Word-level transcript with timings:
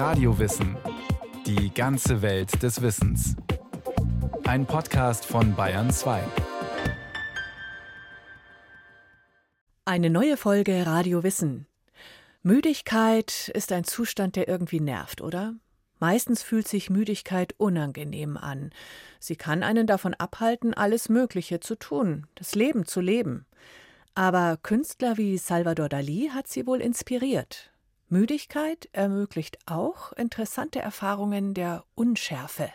Radiowissen. 0.00 0.78
Die 1.44 1.74
ganze 1.74 2.22
Welt 2.22 2.62
des 2.62 2.80
Wissens. 2.80 3.36
Ein 4.44 4.64
Podcast 4.64 5.26
von 5.26 5.54
Bayern 5.54 5.90
2. 5.90 6.22
Eine 9.84 10.08
neue 10.08 10.38
Folge 10.38 10.86
Radio 10.86 11.22
Wissen. 11.22 11.66
Müdigkeit 12.42 13.50
ist 13.52 13.72
ein 13.72 13.84
Zustand, 13.84 14.36
der 14.36 14.48
irgendwie 14.48 14.80
nervt, 14.80 15.20
oder? 15.20 15.56
Meistens 15.98 16.42
fühlt 16.42 16.66
sich 16.66 16.88
Müdigkeit 16.88 17.54
unangenehm 17.58 18.38
an. 18.38 18.70
Sie 19.18 19.36
kann 19.36 19.62
einen 19.62 19.86
davon 19.86 20.14
abhalten, 20.14 20.72
alles 20.72 21.10
Mögliche 21.10 21.60
zu 21.60 21.74
tun, 21.74 22.26
das 22.36 22.54
Leben 22.54 22.86
zu 22.86 23.02
leben. 23.02 23.44
Aber 24.14 24.56
Künstler 24.62 25.18
wie 25.18 25.36
Salvador 25.36 25.90
Dali 25.90 26.30
hat 26.32 26.48
sie 26.48 26.66
wohl 26.66 26.80
inspiriert. 26.80 27.70
Müdigkeit 28.12 28.88
ermöglicht 28.90 29.58
auch 29.66 30.12
interessante 30.14 30.80
Erfahrungen 30.80 31.54
der 31.54 31.84
Unschärfe. 31.94 32.68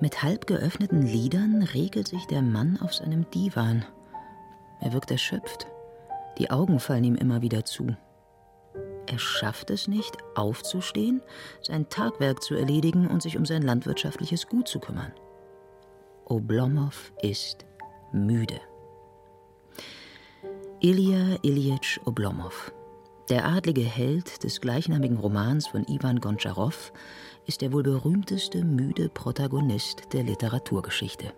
Mit 0.00 0.22
halb 0.22 0.46
geöffneten 0.46 1.02
Lidern 1.02 1.62
regelt 1.62 2.08
sich 2.08 2.24
der 2.24 2.40
Mann 2.40 2.78
auf 2.80 2.94
seinem 2.94 3.28
Divan. 3.30 3.84
Er 4.80 4.94
wirkt 4.94 5.10
erschöpft. 5.10 5.66
Die 6.38 6.50
Augen 6.50 6.80
fallen 6.80 7.04
ihm 7.04 7.16
immer 7.16 7.42
wieder 7.42 7.66
zu. 7.66 7.94
Er 9.06 9.18
schafft 9.18 9.68
es 9.68 9.88
nicht, 9.88 10.16
aufzustehen, 10.34 11.20
sein 11.60 11.90
Tagwerk 11.90 12.42
zu 12.42 12.54
erledigen 12.54 13.08
und 13.08 13.22
sich 13.22 13.36
um 13.36 13.44
sein 13.44 13.60
landwirtschaftliches 13.60 14.46
Gut 14.46 14.68
zu 14.68 14.80
kümmern. 14.80 15.12
Oblomov 16.30 17.10
ist 17.22 17.64
müde. 18.12 18.60
Ilya 20.80 21.38
Ilyich 21.42 21.98
Oblomov, 22.04 22.70
der 23.30 23.46
adlige 23.46 23.80
Held 23.80 24.44
des 24.44 24.60
gleichnamigen 24.60 25.16
Romans 25.16 25.68
von 25.68 25.84
Iwan 25.84 26.20
Gontscharow, 26.20 26.92
ist 27.46 27.62
der 27.62 27.72
wohl 27.72 27.82
berühmteste 27.82 28.62
müde 28.62 29.08
Protagonist 29.08 30.12
der 30.12 30.22
Literaturgeschichte. 30.22 31.32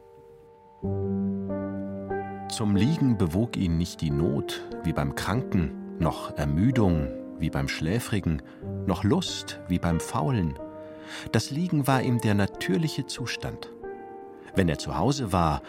Zum 2.49 2.75
Liegen 2.75 3.17
bewog 3.17 3.57
ihn 3.57 3.79
nicht 3.79 4.01
die 4.01 4.11
Not, 4.11 4.61
wie 4.83 4.93
beim 4.93 5.15
Kranken, 5.15 5.99
noch 6.01 6.37
Ermüdung, 6.37 7.09
wie 7.39 7.51
beim 7.51 7.69
Schläfrigen, 7.69 8.43
noch 8.87 9.05
Lust 9.05 9.61
wie 9.69 9.79
beim 9.79 10.01
Faulen. 10.01 10.59
Das 11.31 11.53
Liegen 11.53 11.87
war 11.87 12.03
ihm 12.03 12.21
der 12.21 12.35
natürliche 12.35 13.07
Zustand. 13.07 13.71
Wenn 14.55 14.69
er 14.69 14.79
zu 14.79 14.97
Hause 14.97 15.33
war, 15.33 15.63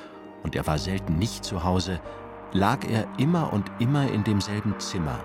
und 0.43 0.55
er 0.55 0.65
war 0.65 0.77
selten 0.77 1.17
nicht 1.17 1.43
zu 1.43 1.63
Hause, 1.63 1.99
lag 2.51 2.83
er 2.89 3.07
immer 3.17 3.53
und 3.53 3.71
immer 3.79 4.11
in 4.11 4.23
demselben 4.23 4.79
Zimmer, 4.79 5.19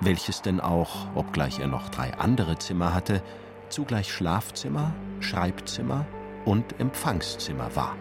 welches 0.00 0.42
denn 0.42 0.60
auch, 0.60 1.06
obgleich 1.14 1.58
er 1.58 1.66
noch 1.66 1.88
drei 1.88 2.14
andere 2.14 2.58
Zimmer 2.58 2.94
hatte, 2.94 3.22
zugleich 3.68 4.12
Schlafzimmer, 4.12 4.92
Schreibzimmer 5.20 6.06
und 6.44 6.78
Empfangszimmer 6.80 7.74
war. 7.74 7.96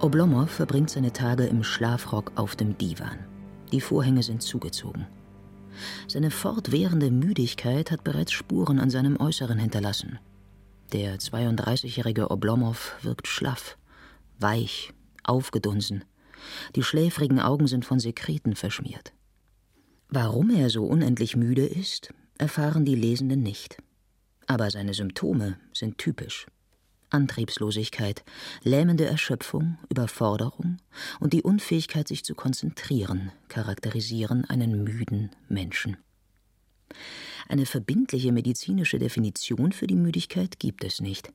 Oblomov 0.00 0.50
verbringt 0.50 0.88
seine 0.88 1.12
Tage 1.12 1.44
im 1.44 1.62
Schlafrock 1.62 2.32
auf 2.36 2.56
dem 2.56 2.78
Divan. 2.78 3.18
Die 3.70 3.82
Vorhänge 3.82 4.22
sind 4.22 4.42
zugezogen. 4.42 5.06
Seine 6.08 6.30
fortwährende 6.30 7.10
Müdigkeit 7.10 7.90
hat 7.90 8.04
bereits 8.04 8.32
Spuren 8.32 8.78
an 8.78 8.90
seinem 8.90 9.18
Äußeren 9.18 9.58
hinterlassen. 9.58 10.18
Der 10.92 11.18
32-jährige 11.18 12.30
Oblomov 12.30 12.96
wirkt 13.02 13.28
schlaff, 13.28 13.78
weich, 14.38 14.92
aufgedunsen. 15.22 16.04
Die 16.74 16.82
schläfrigen 16.82 17.38
Augen 17.38 17.66
sind 17.66 17.84
von 17.84 18.00
Sekreten 18.00 18.56
verschmiert. 18.56 19.12
Warum 20.08 20.50
er 20.50 20.70
so 20.70 20.84
unendlich 20.84 21.36
müde 21.36 21.64
ist, 21.64 22.12
erfahren 22.38 22.84
die 22.84 22.96
Lesenden 22.96 23.42
nicht. 23.42 23.76
Aber 24.46 24.70
seine 24.70 24.94
Symptome 24.94 25.58
sind 25.72 25.98
typisch. 25.98 26.46
Antriebslosigkeit, 27.10 28.24
lähmende 28.62 29.04
Erschöpfung, 29.04 29.78
Überforderung 29.88 30.78
und 31.18 31.32
die 31.32 31.42
Unfähigkeit, 31.42 32.08
sich 32.08 32.24
zu 32.24 32.34
konzentrieren, 32.34 33.32
charakterisieren 33.48 34.44
einen 34.44 34.84
müden 34.84 35.30
Menschen. 35.48 35.96
Eine 37.48 37.66
verbindliche 37.66 38.32
medizinische 38.32 38.98
Definition 38.98 39.72
für 39.72 39.86
die 39.86 39.96
Müdigkeit 39.96 40.58
gibt 40.58 40.84
es 40.84 41.00
nicht. 41.00 41.32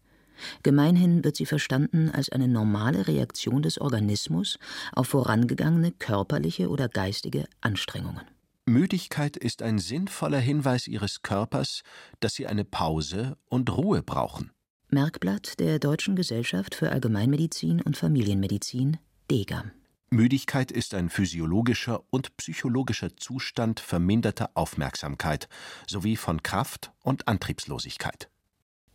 Gemeinhin 0.64 1.24
wird 1.24 1.36
sie 1.36 1.46
verstanden 1.46 2.10
als 2.10 2.30
eine 2.30 2.48
normale 2.48 3.08
Reaktion 3.08 3.62
des 3.62 3.80
Organismus 3.80 4.60
auf 4.94 5.08
vorangegangene 5.08 5.92
körperliche 5.92 6.70
oder 6.70 6.90
geistige 6.90 7.46
Anstrengungen. 7.62 8.22
Müdigkeit 8.68 9.38
ist 9.38 9.62
ein 9.62 9.78
sinnvoller 9.78 10.40
Hinweis 10.40 10.88
Ihres 10.88 11.22
Körpers, 11.22 11.84
dass 12.20 12.34
Sie 12.34 12.48
eine 12.48 12.66
Pause 12.66 13.38
und 13.48 13.70
Ruhe 13.70 14.02
brauchen. 14.02 14.52
Merkblatt 14.90 15.60
der 15.60 15.80
Deutschen 15.80 16.16
Gesellschaft 16.16 16.76
für 16.76 16.92
Allgemeinmedizin 16.92 17.82
und 17.82 17.98
Familienmedizin, 17.98 18.98
DEGAM. 19.32 19.72
Müdigkeit 20.12 20.72
ist 20.72 20.94
ein 20.94 21.10
physiologischer 21.10 22.04
und 22.12 22.38
psychologischer 22.38 23.18
Zustand 23.18 23.80
verminderter 23.80 24.52
Aufmerksamkeit 24.54 25.50
sowie 25.88 26.16
von 26.16 26.44
Kraft 26.44 26.92
und 27.02 27.28
Antriebslosigkeit. 27.28 28.30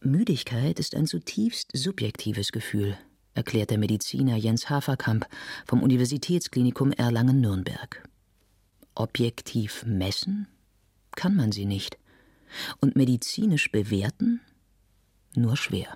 Müdigkeit 0.00 0.78
ist 0.78 0.94
ein 0.94 1.06
zutiefst 1.06 1.70
subjektives 1.74 2.52
Gefühl, 2.52 2.96
erklärt 3.34 3.70
der 3.70 3.78
Mediziner 3.78 4.36
Jens 4.36 4.70
Haferkamp 4.70 5.26
vom 5.66 5.82
Universitätsklinikum 5.82 6.92
Erlangen-Nürnberg. 6.92 8.08
Objektiv 8.94 9.84
messen 9.84 10.46
kann 11.16 11.34
man 11.34 11.52
sie 11.52 11.66
nicht 11.66 11.98
und 12.80 12.96
medizinisch 12.96 13.70
bewerten 13.70 14.40
nur 15.34 15.56
schwer. 15.56 15.88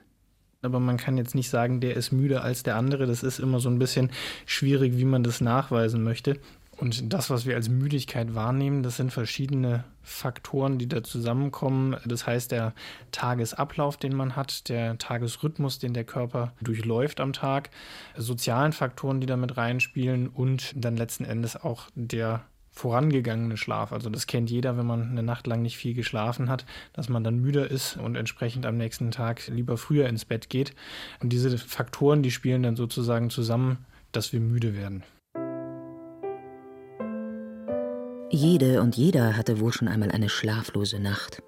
Aber 0.63 0.81
man 0.81 0.97
kann 0.97 1.19
jetzt 1.19 1.35
nicht 1.35 1.51
sagen, 1.51 1.81
der 1.81 1.95
ist 1.95 2.11
müder 2.11 2.43
als 2.43 2.63
der 2.63 2.77
andere. 2.77 3.07
Das 3.07 3.23
ist 3.23 3.39
immer 3.39 3.61
so 3.61 3.69
ein 3.69 3.79
bisschen 3.79 4.11
schwierig, 4.47 4.97
wie 4.97 5.05
man 5.05 5.23
das 5.23 5.41
nachweisen 5.41 6.03
möchte. 6.03 6.41
Und 6.77 7.13
das, 7.13 7.31
was 7.31 7.47
wir 7.47 7.55
als 7.55 7.69
Müdigkeit 7.69 8.35
wahrnehmen, 8.35 8.83
das 8.83 8.97
sind 8.97 9.13
verschiedene 9.13 9.85
Faktoren, 10.03 10.79
die 10.79 10.89
da 10.89 11.05
zusammenkommen. 11.05 11.97
Das 12.05 12.27
heißt, 12.27 12.51
der 12.51 12.75
Tagesablauf, 13.13 13.97
den 13.97 14.17
man 14.17 14.35
hat, 14.35 14.69
der 14.69 14.99
Tagesrhythmus, 14.99 15.79
den 15.79 15.95
der 15.95 16.05
Körper 16.05 16.53
durchläuft 16.61 17.21
am 17.21 17.33
Tag, 17.33 17.71
sozialen 18.17 18.73
Faktoren, 18.73 19.21
die 19.21 19.27
damit 19.27 19.57
reinspielen 19.57 20.29
und 20.29 20.73
dann 20.77 20.97
letzten 20.97 21.25
Endes 21.25 21.57
auch 21.57 21.89
der 21.95 22.45
vorangegangene 22.75 23.57
Schlaf. 23.57 23.93
Also 23.93 24.11
das 24.11 24.27
kennt 24.27 24.51
jeder, 24.51 24.77
wenn 24.77 24.87
man 24.87 25.09
eine 25.09 25.23
Nacht 25.23 25.47
lang 25.47 25.63
nicht 25.63 25.79
viel 25.79 25.95
geschlafen 25.95 26.51
hat, 26.51 26.67
dass 26.93 27.09
man 27.09 27.25
dann 27.25 27.39
müder 27.39 27.71
ist 27.71 27.97
und 27.97 28.17
entsprechend 28.17 28.67
am 28.67 28.77
nächsten 28.77 29.13
Tag 29.13 29.47
lieber 29.47 29.77
früher 29.77 30.09
ins 30.09 30.25
Bett 30.25 30.51
geht. 30.51 30.75
Und 31.23 31.33
diese 31.33 31.57
Faktoren, 31.57 32.23
die 32.23 32.33
spielen 32.33 32.65
dann 32.65 32.77
sozusagen 32.77 33.31
zusammen, 33.31 33.87
dass 34.13 34.33
wir 34.33 34.41
müde 34.41 34.77
werden. 34.77 35.05
Jede 38.31 38.83
und 38.83 38.97
jeder 38.97 39.37
hatte 39.37 39.61
wohl 39.61 39.73
schon 39.73 39.87
einmal 39.87 40.11
eine 40.11 40.29
schlaflose 40.29 40.99
Nacht. 40.99 41.43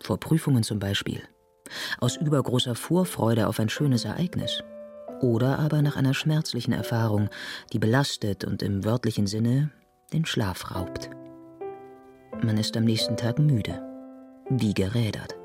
Vor 0.00 0.18
Prüfungen 0.18 0.64
zum 0.64 0.80
Beispiel. 0.80 1.22
Aus 2.00 2.16
übergroßer 2.16 2.74
Vorfreude 2.74 3.46
auf 3.46 3.60
ein 3.60 3.68
schönes 3.68 4.04
Ereignis. 4.04 4.64
Oder 5.20 5.60
aber 5.60 5.82
nach 5.82 5.96
einer 5.96 6.14
schmerzlichen 6.14 6.72
Erfahrung, 6.72 7.28
die 7.72 7.78
belastet 7.78 8.44
und 8.44 8.62
im 8.62 8.84
wörtlichen 8.84 9.28
Sinne 9.28 9.70
den 10.12 10.24
Schlaf 10.26 10.74
raubt. 10.74 11.10
Man 12.42 12.56
ist 12.56 12.76
am 12.76 12.84
nächsten 12.84 13.16
Tag 13.16 13.38
müde, 13.38 13.82
wie 14.48 14.74
gerädert. 14.74 15.36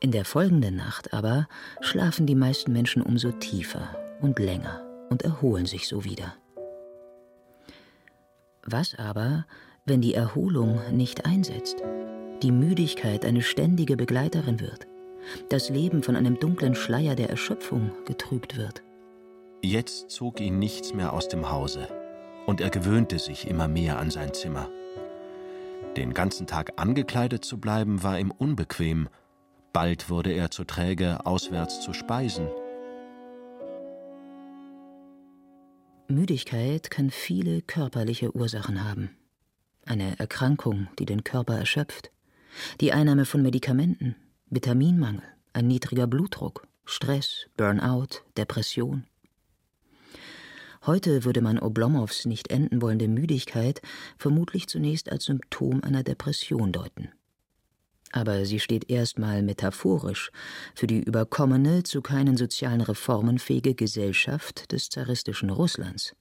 In 0.00 0.10
der 0.10 0.24
folgenden 0.24 0.76
Nacht 0.76 1.14
aber 1.14 1.48
schlafen 1.80 2.26
die 2.26 2.34
meisten 2.34 2.72
Menschen 2.72 3.00
umso 3.00 3.30
tiefer 3.32 3.96
und 4.20 4.38
länger 4.38 4.82
und 5.08 5.22
erholen 5.22 5.66
sich 5.66 5.88
so 5.88 6.04
wieder. 6.04 6.34
Was 8.66 8.98
aber, 8.98 9.46
wenn 9.86 10.00
die 10.00 10.14
Erholung 10.14 10.80
nicht 10.92 11.26
einsetzt, 11.26 11.82
die 12.42 12.52
Müdigkeit 12.52 13.24
eine 13.24 13.42
ständige 13.42 13.96
Begleiterin 13.96 14.60
wird, 14.60 14.86
das 15.48 15.70
Leben 15.70 16.02
von 16.02 16.16
einem 16.16 16.38
dunklen 16.38 16.74
Schleier 16.74 17.14
der 17.14 17.30
Erschöpfung 17.30 17.92
getrübt 18.04 18.56
wird? 18.56 18.82
Jetzt 19.62 20.10
zog 20.10 20.40
ihn 20.40 20.58
nichts 20.58 20.92
mehr 20.92 21.14
aus 21.14 21.28
dem 21.28 21.50
Hause 21.50 21.88
und 22.46 22.60
er 22.60 22.70
gewöhnte 22.70 23.18
sich 23.18 23.48
immer 23.48 23.68
mehr 23.68 23.98
an 23.98 24.10
sein 24.10 24.34
Zimmer. 24.34 24.68
Den 25.96 26.12
ganzen 26.12 26.46
Tag 26.46 26.72
angekleidet 26.76 27.44
zu 27.44 27.58
bleiben 27.58 28.02
war 28.02 28.18
ihm 28.18 28.30
unbequem, 28.30 29.08
bald 29.72 30.10
wurde 30.10 30.32
er 30.32 30.50
zu 30.50 30.64
träge, 30.64 31.24
auswärts 31.24 31.80
zu 31.80 31.92
speisen. 31.92 32.48
Müdigkeit 36.08 36.90
kann 36.90 37.10
viele 37.10 37.62
körperliche 37.62 38.34
Ursachen 38.34 38.84
haben. 38.84 39.10
Eine 39.86 40.18
Erkrankung, 40.18 40.88
die 40.98 41.06
den 41.06 41.24
Körper 41.24 41.56
erschöpft, 41.56 42.10
die 42.80 42.92
Einnahme 42.92 43.24
von 43.24 43.42
Medikamenten, 43.42 44.16
Vitaminmangel, 44.50 45.22
ein 45.52 45.66
niedriger 45.66 46.06
Blutdruck, 46.06 46.66
Stress, 46.84 47.46
Burnout, 47.56 48.22
Depression. 48.36 49.06
Heute 50.86 51.24
würde 51.24 51.40
man 51.40 51.58
Oblomows 51.58 52.26
nicht 52.26 52.50
enden 52.50 52.82
wollende 52.82 53.08
Müdigkeit 53.08 53.80
vermutlich 54.18 54.68
zunächst 54.68 55.10
als 55.10 55.24
Symptom 55.24 55.82
einer 55.82 56.02
Depression 56.02 56.72
deuten. 56.72 57.08
Aber 58.12 58.44
sie 58.44 58.60
steht 58.60 58.90
erstmal 58.90 59.42
metaphorisch 59.42 60.30
für 60.74 60.86
die 60.86 61.02
überkommene, 61.02 61.84
zu 61.84 62.02
keinen 62.02 62.36
sozialen 62.36 62.82
Reformen 62.82 63.38
fähige 63.38 63.74
Gesellschaft 63.74 64.72
des 64.72 64.90
zaristischen 64.90 65.48
Russlands, 65.48 66.14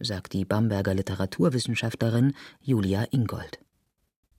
sagt 0.00 0.32
die 0.32 0.44
Bamberger 0.44 0.94
Literaturwissenschaftlerin 0.94 2.34
Julia 2.60 3.06
Ingold 3.12 3.60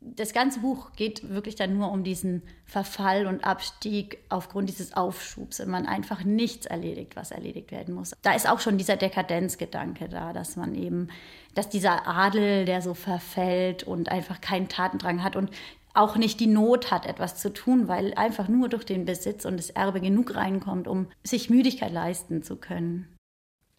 das 0.02 0.32
ganze 0.32 0.62
Buch 0.62 0.94
geht 0.96 1.30
wirklich 1.30 1.56
dann 1.56 1.78
nur 1.78 1.92
um 1.92 2.04
diesen 2.04 2.42
Verfall 2.66 3.28
und 3.28 3.44
Abstieg 3.44 4.20
aufgrund 4.30 4.70
dieses 4.70 4.96
Aufschubs 4.96 5.60
und 5.60 5.70
man 5.70 5.86
einfach 5.86 6.24
nichts 6.24 6.66
erledigt, 6.66 7.16
was 7.16 7.32
erledigt 7.32 7.72
werden 7.72 7.96
muss. 7.96 8.14
Da 8.22 8.34
ist 8.34 8.50
auch 8.50 8.62
schon 8.62 8.78
dieser 8.78 8.96
Dekadenzgedanke 8.96 10.08
da, 10.08 10.32
dass 10.32 10.56
man 10.56 10.74
eben, 10.74 11.10
dass 11.54 11.70
dieser 11.70 12.08
Adel, 12.08 12.64
der 12.64 12.82
so 12.82 12.94
verfällt 12.94 13.84
und 13.84 14.10
einfach 14.10 14.40
keinen 14.40 14.70
Tatendrang 14.70 15.22
hat 15.22 15.36
und 15.36 15.52
auch 15.94 16.16
nicht 16.16 16.40
die 16.40 16.48
Not 16.48 16.92
hat, 16.92 17.06
etwas 17.06 17.36
zu 17.36 17.52
tun, 17.52 17.90
weil 17.90 18.14
einfach 18.14 18.48
nur 18.48 18.70
durch 18.70 18.86
den 18.86 19.06
Besitz 19.06 19.44
und 19.44 19.58
das 19.58 19.70
Erbe 19.70 20.00
genug 20.00 20.36
reinkommt, 20.36 20.88
um 20.88 21.08
sich 21.24 21.50
Müdigkeit 21.50 21.92
leisten 21.92 22.42
zu 22.42 22.56
können. 22.56 23.19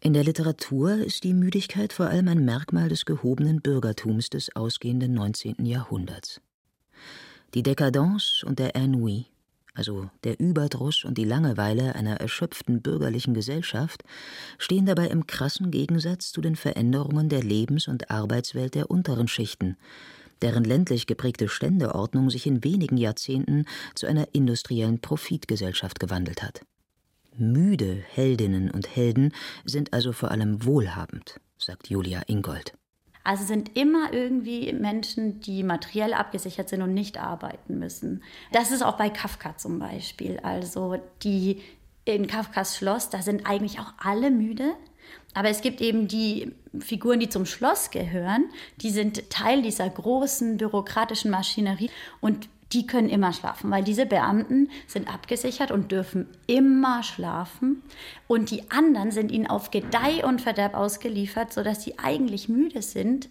In 0.02 0.14
der 0.14 0.24
Literatur 0.24 0.94
ist 0.94 1.24
die 1.24 1.34
Müdigkeit 1.34 1.92
vor 1.92 2.06
allem 2.06 2.28
ein 2.28 2.42
Merkmal 2.42 2.88
des 2.88 3.04
gehobenen 3.04 3.60
Bürgertums 3.60 4.30
des 4.30 4.56
ausgehenden 4.56 5.12
19. 5.12 5.66
Jahrhunderts. 5.66 6.40
Die 7.52 7.62
Décadence 7.62 8.42
und 8.42 8.58
der 8.58 8.74
Ennui, 8.74 9.26
also 9.74 10.08
der 10.24 10.40
Überdruss 10.40 11.04
und 11.04 11.18
die 11.18 11.26
Langeweile 11.26 11.96
einer 11.96 12.16
erschöpften 12.16 12.80
bürgerlichen 12.80 13.34
Gesellschaft, 13.34 14.02
stehen 14.56 14.86
dabei 14.86 15.08
im 15.08 15.26
krassen 15.26 15.70
Gegensatz 15.70 16.32
zu 16.32 16.40
den 16.40 16.56
Veränderungen 16.56 17.28
der 17.28 17.42
Lebens- 17.42 17.86
und 17.86 18.10
Arbeitswelt 18.10 18.74
der 18.74 18.90
unteren 18.90 19.28
Schichten, 19.28 19.76
deren 20.40 20.64
ländlich 20.64 21.08
geprägte 21.08 21.46
Ständeordnung 21.46 22.30
sich 22.30 22.46
in 22.46 22.64
wenigen 22.64 22.96
Jahrzehnten 22.96 23.66
zu 23.94 24.06
einer 24.06 24.28
industriellen 24.32 25.02
Profitgesellschaft 25.02 26.00
gewandelt 26.00 26.42
hat. 26.42 26.62
Müde 27.40 28.02
Heldinnen 28.12 28.70
und 28.70 28.94
Helden 28.94 29.32
sind 29.64 29.92
also 29.92 30.12
vor 30.12 30.30
allem 30.30 30.64
wohlhabend, 30.64 31.40
sagt 31.58 31.88
Julia 31.88 32.22
Ingold. 32.26 32.74
Also 33.24 33.44
sind 33.44 33.76
immer 33.76 34.12
irgendwie 34.12 34.72
Menschen, 34.72 35.40
die 35.40 35.62
materiell 35.62 36.14
abgesichert 36.14 36.68
sind 36.68 36.82
und 36.82 36.94
nicht 36.94 37.18
arbeiten 37.18 37.78
müssen. 37.78 38.22
Das 38.52 38.70
ist 38.70 38.82
auch 38.82 38.96
bei 38.96 39.10
Kafka 39.10 39.56
zum 39.56 39.78
Beispiel. 39.78 40.38
Also 40.40 40.96
die 41.22 41.60
in 42.04 42.26
Kafkas 42.26 42.76
Schloss, 42.76 43.10
da 43.10 43.20
sind 43.22 43.46
eigentlich 43.46 43.78
auch 43.78 43.92
alle 43.98 44.30
müde. 44.30 44.72
Aber 45.34 45.48
es 45.48 45.60
gibt 45.60 45.80
eben 45.80 46.08
die 46.08 46.52
Figuren, 46.78 47.20
die 47.20 47.28
zum 47.28 47.46
Schloss 47.46 47.90
gehören, 47.90 48.44
die 48.80 48.90
sind 48.90 49.30
Teil 49.30 49.62
dieser 49.62 49.88
großen 49.88 50.56
bürokratischen 50.56 51.30
Maschinerie 51.30 51.90
und 52.20 52.48
die 52.72 52.86
können 52.86 53.08
immer 53.08 53.32
schlafen, 53.32 53.70
weil 53.70 53.82
diese 53.82 54.06
Beamten 54.06 54.70
sind 54.86 55.12
abgesichert 55.12 55.72
und 55.72 55.90
dürfen 55.90 56.28
immer 56.46 57.02
schlafen. 57.02 57.82
Und 58.28 58.50
die 58.50 58.70
anderen 58.70 59.10
sind 59.10 59.32
ihnen 59.32 59.48
auf 59.48 59.70
Gedeih 59.70 60.24
und 60.24 60.40
Verderb 60.40 60.74
ausgeliefert, 60.74 61.52
sodass 61.52 61.82
sie 61.82 61.98
eigentlich 61.98 62.48
müde 62.48 62.82
sind. 62.82 63.28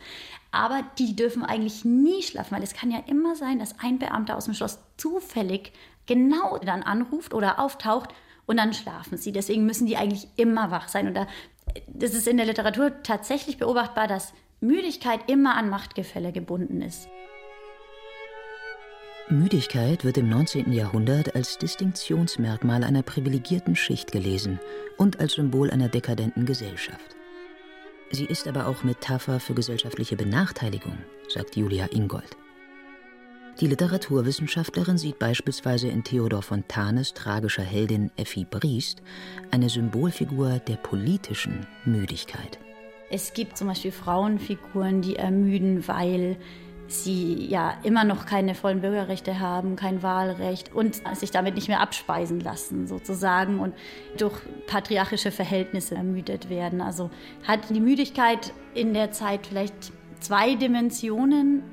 Aber 0.52 0.84
die 0.98 1.16
dürfen 1.16 1.44
eigentlich 1.44 1.86
nie 1.86 2.22
schlafen, 2.22 2.56
weil 2.56 2.64
es 2.64 2.74
kann 2.74 2.92
ja 2.92 3.02
immer 3.08 3.36
sein, 3.36 3.60
dass 3.60 3.80
ein 3.80 4.00
Beamter 4.00 4.36
aus 4.36 4.46
dem 4.46 4.54
Schloss 4.54 4.80
zufällig 4.98 5.72
genau 6.06 6.58
dann 6.58 6.84
anruft 6.84 7.34
oder 7.34 7.60
auftaucht 7.60 8.10
und 8.46 8.58
dann 8.58 8.74
schlafen 8.74 9.18
sie. 9.18 9.32
Deswegen 9.32 9.66
müssen 9.66 9.86
die 9.86 9.96
eigentlich 9.96 10.28
immer 10.36 10.72
wach 10.72 10.90
sein. 10.90 11.08
Und 11.08 11.14
da, 11.14 11.28
das 11.88 12.14
ist 12.14 12.28
in 12.28 12.38
der 12.38 12.48
Literatur 12.48 13.04
tatsächlich 13.04 13.58
beobachtbar, 13.58 14.08
dass 14.08 14.34
Müdigkeit 14.60 15.30
immer 15.30 15.56
an 15.56 15.70
Machtgefälle 15.70 16.34
gebunden 16.34 16.82
ist. 16.82 17.08
Müdigkeit 19.32 20.04
wird 20.06 20.18
im 20.18 20.28
19. 20.28 20.72
Jahrhundert 20.74 21.36
als 21.36 21.60
Distinktionsmerkmal 21.60 22.84
einer 22.84 23.04
privilegierten 23.04 23.76
Schicht 23.76 24.12
gelesen 24.12 24.60
und 24.98 25.20
als 25.20 25.34
Symbol 25.34 25.70
einer 25.70 25.88
dekadenten 25.88 26.48
Gesellschaft. 26.48 27.16
Sie 28.10 28.26
ist 28.26 28.48
aber 28.48 28.66
auch 28.66 28.84
Metapher 28.84 29.40
für 29.40 29.54
gesellschaftliche 29.54 30.16
Benachteiligung, 30.16 30.98
sagt 31.28 31.56
Julia 31.56 31.86
Ingold. 31.92 32.38
Die 33.60 33.68
Literaturwissenschaftlerin 33.68 34.98
sieht 34.98 35.20
beispielsweise 35.20 35.90
in 35.90 36.04
Theodor 36.04 36.42
Fontanes 36.42 37.14
tragischer 37.14 37.62
Heldin 37.62 38.10
Effi 38.16 38.48
Briest 38.50 39.04
eine 39.52 39.70
Symbolfigur 39.70 40.58
der 40.58 40.78
politischen 40.78 41.68
Müdigkeit. 41.86 42.58
Es 43.12 43.34
gibt 43.34 43.58
zum 43.58 43.68
Beispiel 43.68 43.92
Frauenfiguren, 43.92 45.04
die 45.04 45.18
ermüden, 45.18 45.88
weil 45.88 46.38
sie 46.92 47.48
ja 47.48 47.78
immer 47.84 48.04
noch 48.04 48.26
keine 48.26 48.56
vollen 48.56 48.82
Bürgerrechte 48.82 49.40
haben, 49.40 49.76
kein 49.76 50.04
Wahlrecht 50.04 50.74
und 50.74 51.02
sich 51.16 51.32
damit 51.32 51.56
nicht 51.56 51.68
mehr 51.68 51.82
abspeisen 51.82 52.40
lassen 52.40 52.88
sozusagen 52.88 53.60
und 53.60 53.74
durch 54.18 54.36
patriarchische 54.68 55.32
Verhältnisse 55.32 55.96
ermüdet 55.96 56.50
werden. 56.50 56.82
Also 56.82 57.10
hat 57.48 57.70
die 57.70 57.80
Müdigkeit 57.80 58.54
in 58.74 58.94
der 58.94 59.12
Zeit 59.12 59.48
vielleicht 59.48 59.92
zwei 60.20 60.56
Dimensionen. 60.56 61.64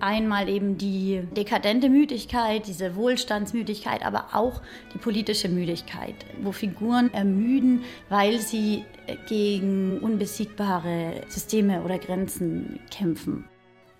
Einmal 0.00 0.48
eben 0.48 0.78
die 0.78 1.22
dekadente 1.36 1.88
Müdigkeit, 1.88 2.66
diese 2.66 2.96
Wohlstandsmüdigkeit, 2.96 4.04
aber 4.04 4.30
auch 4.32 4.60
die 4.92 4.98
politische 4.98 5.48
Müdigkeit, 5.48 6.16
wo 6.40 6.50
Figuren 6.50 7.14
ermüden, 7.14 7.84
weil 8.08 8.40
sie 8.40 8.84
gegen 9.28 10.00
unbesiegbare 10.00 11.22
Systeme 11.28 11.82
oder 11.82 11.98
Grenzen 11.98 12.80
kämpfen. 12.90 13.44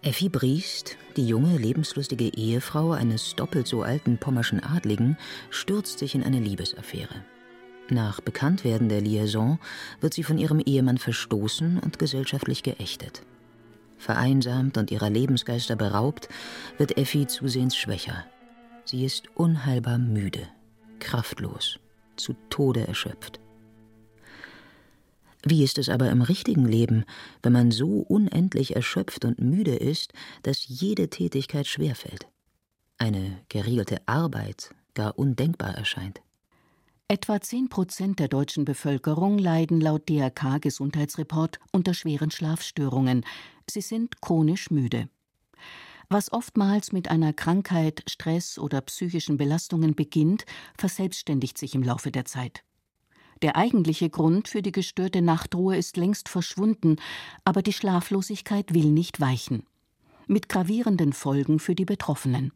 Effi 0.05 0.29
Briest, 0.29 0.97
die 1.17 1.29
junge, 1.29 1.57
lebenslustige 1.57 2.25
Ehefrau 2.25 2.91
eines 2.91 3.37
doppelt 3.37 3.69
so 3.69 3.83
alten 3.83 4.19
pommerschen 4.19 4.61
Adligen, 4.61 5.17
stürzt 5.51 6.01
sich 6.01 6.17
in 6.17 6.25
eine 6.25 6.41
Liebesaffäre. 6.41 7.25
Nach 7.89 8.21
Bekanntwerden 8.21 8.89
der 8.89 9.01
Liaison 9.01 9.61
wird 10.01 10.13
sie 10.13 10.25
von 10.25 10.39
ihrem 10.39 10.59
Ehemann 10.59 10.99
verstoßen 10.99 11.79
und 11.79 12.01
gesellschaftlich 12.01 12.65
geächtet. 12.65 13.23
Vereinsamt 13.97 14.77
und 14.77 14.91
ihrer 14.91 15.09
Lebensgeister 15.09 15.77
beraubt, 15.77 16.29
wird 16.79 16.99
Effi 16.99 17.29
zusehends 17.29 17.77
schwächer. 17.77 18.25
Sie 18.85 19.05
ist 19.05 19.29
unheilbar 19.37 19.99
müde, 19.99 20.49
kraftlos, 20.99 21.79
zu 22.17 22.35
Tode 22.51 22.89
erschöpft. 22.89 23.42
Wie 25.45 25.65
ist 25.65 25.79
es 25.79 25.89
aber 25.89 26.09
im 26.11 26.23
richtigen 26.23 26.67
Leben, 26.67 27.05
wenn 27.43 27.53
man 27.53 27.71
so 27.73 27.99
unendlich 27.99 28.77
erschöpft 28.77 29.25
und 29.25 29.41
müde 29.41 29.75
ist, 29.75 30.13
dass 30.43 30.67
jede 30.67 31.11
Tätigkeit 31.11 31.67
schwerfällt? 31.67 32.29
Eine 32.99 33.41
geregelte 33.49 34.07
Arbeit 34.07 34.75
gar 34.95 35.19
undenkbar 35.19 35.75
erscheint. 35.75 36.21
Etwa 37.09 37.41
10 37.41 37.69
Prozent 37.69 38.21
der 38.21 38.29
deutschen 38.29 38.65
Bevölkerung 38.65 39.37
leiden 39.37 39.81
laut 39.81 40.09
DRK 40.09 40.61
Gesundheitsreport 40.61 41.59
unter 41.73 41.93
schweren 41.93 42.31
Schlafstörungen. 42.31 43.25
Sie 43.69 43.81
sind 43.81 44.21
chronisch 44.23 44.71
müde. 44.71 45.09
Was 46.09 46.33
oftmals 46.33 46.93
mit 46.93 47.11
einer 47.11 47.33
Krankheit, 47.33 48.03
Stress 48.09 48.59
oder 48.59 48.81
psychischen 48.83 49.37
Belastungen 49.37 49.95
beginnt, 49.95 50.47
verselbstständigt 50.79 51.59
sich 51.59 51.75
im 51.75 51.83
Laufe 51.83 52.11
der 52.11 52.25
Zeit. 52.25 52.65
Der 53.43 53.57
eigentliche 53.57 54.09
Grund 54.09 54.47
für 54.47 54.63
die 54.63 54.71
gestörte 54.71 55.21
Nachtruhe 55.21 55.77
ist 55.77 55.97
längst 55.97 56.29
verschwunden, 56.29 56.97
aber 57.45 57.63
die 57.63 57.73
Schlaflosigkeit 57.73 58.73
will 58.73 58.87
nicht 58.87 59.21
weichen. 59.21 59.65
Mit 60.29 60.49
gravierenden 60.49 61.13
Folgen 61.13 61.59
für 61.59 61.75
die 61.75 61.85
Betroffenen. 61.85 62.53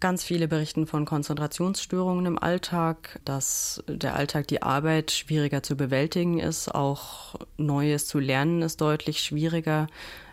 Ganz 0.00 0.24
viele 0.24 0.48
berichten 0.48 0.86
von 0.86 1.04
Konzentrationsstörungen 1.04 2.26
im 2.26 2.38
Alltag, 2.38 3.20
dass 3.24 3.82
der 3.86 4.14
Alltag, 4.14 4.48
die 4.48 4.60
Arbeit 4.60 5.12
schwieriger 5.12 5.62
zu 5.62 5.76
bewältigen 5.76 6.40
ist, 6.40 6.74
auch 6.74 7.36
Neues 7.56 8.06
zu 8.06 8.18
lernen 8.18 8.62
ist 8.62 8.80
deutlich 8.80 9.20
schwieriger. 9.20 9.86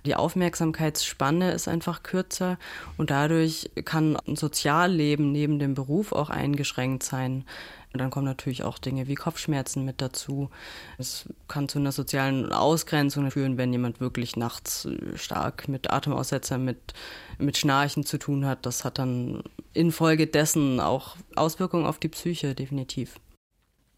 Die 0.06 0.16
Aufmerksamkeitsspanne 0.16 1.52
ist 1.52 1.68
einfach 1.68 2.04
kürzer 2.04 2.58
und 2.98 3.12
dadurch 3.12 3.70
kann 3.86 4.18
ein 4.28 4.36
Sozialleben 4.36 5.32
neben 5.32 5.60
dem 5.60 5.76
Beruf 5.76 6.12
auch 6.12 6.30
eingeschränkt 6.30 7.04
sein. 7.04 7.46
Und 7.94 8.00
dann 8.00 8.10
kommen 8.10 8.26
natürlich 8.26 8.64
auch 8.64 8.78
Dinge 8.78 9.08
wie 9.08 9.16
Kopfschmerzen 9.16 9.84
mit 9.84 10.02
dazu. 10.02 10.50
Es 10.98 11.28
kann 11.48 11.68
zu 11.68 11.80
einer 11.80 11.92
sozialen 11.92 12.54
Ausgrenzung 12.54 13.30
führen, 13.32 13.58
wenn 13.58 13.74
jemand 13.74 14.00
wirklich 14.00 14.38
nachts 14.38 14.86
äh, 14.86 15.18
stark 15.18 15.68
mit 15.68 15.92
Atemaussetzer, 15.92 16.58
mit, 16.58 16.94
mit 17.38 17.58
Schnarchen 17.58 18.06
zu 18.06 18.18
tun 18.18 18.46
hat. 18.46 18.66
Das 18.66 18.86
hat 18.86 18.98
dann 18.98 19.44
infolgedessen 19.74 20.80
auch 20.80 21.18
Auswirkungen 21.36 21.86
auf 21.86 22.00
die 22.00 22.10
Psyche, 22.10 22.56
definitiv. 22.56 23.20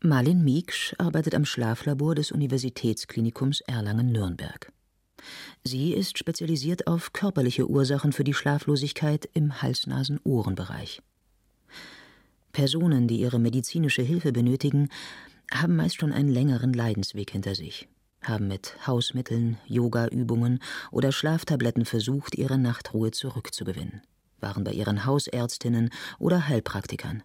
Marlin 0.02 0.44
Mieksch 0.44 0.96
arbeitet 0.98 1.34
am 1.36 1.46
Schlaflabor 1.46 2.16
des 2.16 2.32
Universitätsklinikums 2.32 3.62
Erlangen-Nürnberg. 3.62 4.72
Sie 5.64 5.94
ist 5.94 6.18
spezialisiert 6.18 6.88
auf 6.88 7.14
körperliche 7.14 7.70
Ursachen 7.70 8.12
für 8.12 8.26
die 8.26 8.34
Schlaflosigkeit 8.34 9.30
im 9.34 9.62
Hals-Nasen-Ohren-Bereich. 9.62 11.02
Personen, 12.54 13.08
die 13.08 13.20
ihre 13.20 13.40
medizinische 13.40 14.04
Hilfe 14.04 14.32
benötigen, 14.32 14.90
haben 15.52 15.76
meist 15.76 15.96
schon 15.96 16.14
einen 16.14 16.30
längeren 16.30 16.72
Leidensweg 16.72 17.32
hinter 17.32 17.56
sich, 17.56 17.90
haben 18.22 18.48
mit 18.48 18.76
Hausmitteln, 18.88 19.58
Yoga-Übungen 19.66 20.60
oder 20.92 21.12
Schlaftabletten 21.12 21.84
versucht, 21.84 22.36
ihre 22.36 22.60
Nachtruhe 22.60 23.12
zurückzugewinnen, 23.12 24.02
waren 24.40 24.64
bei 24.64 24.72
ihren 24.72 25.06
Hausärztinnen 25.06 25.90
oder 26.20 26.48
Heilpraktikern. 26.48 27.24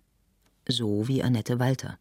So 0.67 1.09
wie 1.09 1.23
Annette 1.23 1.59
Walter. 1.59 1.99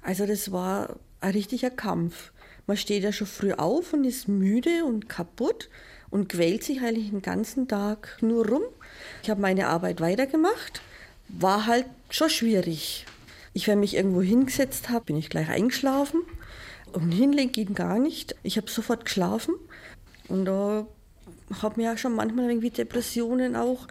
Also 0.00 0.26
das 0.26 0.52
war 0.52 0.96
ein 1.20 1.32
richtiger 1.32 1.70
Kampf. 1.70 2.32
Man 2.66 2.76
steht 2.76 3.02
ja 3.02 3.12
schon 3.12 3.26
früh 3.26 3.52
auf 3.52 3.92
und 3.92 4.04
ist 4.04 4.28
müde 4.28 4.84
und 4.84 5.08
kaputt 5.08 5.68
und 6.10 6.28
quält 6.28 6.62
sich 6.62 6.80
eigentlich 6.80 7.10
den 7.10 7.22
ganzen 7.22 7.66
Tag 7.66 8.18
nur 8.20 8.48
rum. 8.48 8.62
Ich 9.22 9.30
habe 9.30 9.40
meine 9.40 9.66
Arbeit 9.66 10.00
weitergemacht, 10.00 10.80
war 11.32 11.66
halt 11.66 11.86
schon 12.10 12.30
schwierig. 12.30 13.06
Ich, 13.54 13.68
wenn 13.68 13.80
mich 13.80 13.96
irgendwo 13.96 14.22
hingesetzt 14.22 14.88
habe, 14.88 15.06
bin 15.06 15.16
ich 15.16 15.28
gleich 15.28 15.48
eingeschlafen. 15.48 16.22
Und 16.92 17.10
hinlegen 17.10 17.52
ging 17.52 17.74
gar 17.74 17.98
nicht. 17.98 18.34
Ich 18.42 18.56
habe 18.56 18.70
sofort 18.70 19.04
geschlafen. 19.04 19.54
Und 20.28 20.44
da 20.44 20.86
habe 21.60 21.80
mir 21.80 21.90
ja 21.90 21.96
schon 21.96 22.14
manchmal 22.14 22.48
irgendwie 22.48 22.70
Depressionen 22.70 23.56
auch. 23.56 23.86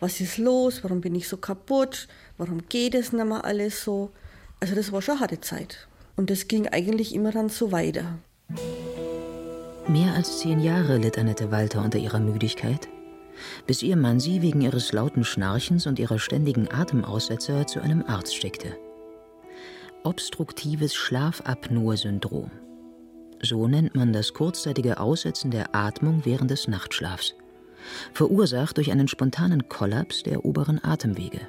Was 0.00 0.20
ist 0.20 0.38
los? 0.38 0.82
Warum 0.82 1.00
bin 1.00 1.14
ich 1.14 1.28
so 1.28 1.36
kaputt? 1.36 2.08
Warum 2.38 2.68
geht 2.68 2.94
es 2.94 3.12
nicht 3.12 3.24
mehr 3.24 3.44
alles 3.44 3.84
so? 3.84 4.10
Also 4.60 4.74
das 4.74 4.92
war 4.92 5.02
schon 5.02 5.20
harte 5.20 5.40
Zeit. 5.40 5.86
Und 6.16 6.30
das 6.30 6.48
ging 6.48 6.68
eigentlich 6.68 7.14
immer 7.14 7.32
dann 7.32 7.48
so 7.48 7.72
weiter. 7.72 8.18
Mehr 9.88 10.14
als 10.14 10.38
zehn 10.38 10.60
Jahre 10.60 10.98
litt 10.98 11.18
Annette 11.18 11.50
Walter 11.50 11.82
unter 11.82 11.98
ihrer 11.98 12.20
Müdigkeit, 12.20 12.88
bis 13.66 13.82
ihr 13.82 13.96
Mann 13.96 14.20
sie 14.20 14.42
wegen 14.42 14.60
ihres 14.60 14.92
lauten 14.92 15.24
Schnarchens 15.24 15.86
und 15.86 15.98
ihrer 15.98 16.18
ständigen 16.18 16.70
Atemaussetzer 16.70 17.66
zu 17.66 17.80
einem 17.80 18.04
Arzt 18.06 18.34
schickte 18.34 18.76
obstruktives 20.04 20.94
Schlafapnoe-Syndrom. 20.94 22.50
So 23.42 23.66
nennt 23.66 23.94
man 23.94 24.12
das 24.12 24.34
kurzzeitige 24.34 25.00
Aussetzen 25.00 25.50
der 25.50 25.74
Atmung 25.74 26.22
während 26.24 26.50
des 26.50 26.68
Nachtschlafs, 26.68 27.34
verursacht 28.12 28.76
durch 28.76 28.92
einen 28.92 29.08
spontanen 29.08 29.68
Kollaps 29.68 30.22
der 30.22 30.44
oberen 30.44 30.82
Atemwege. 30.82 31.40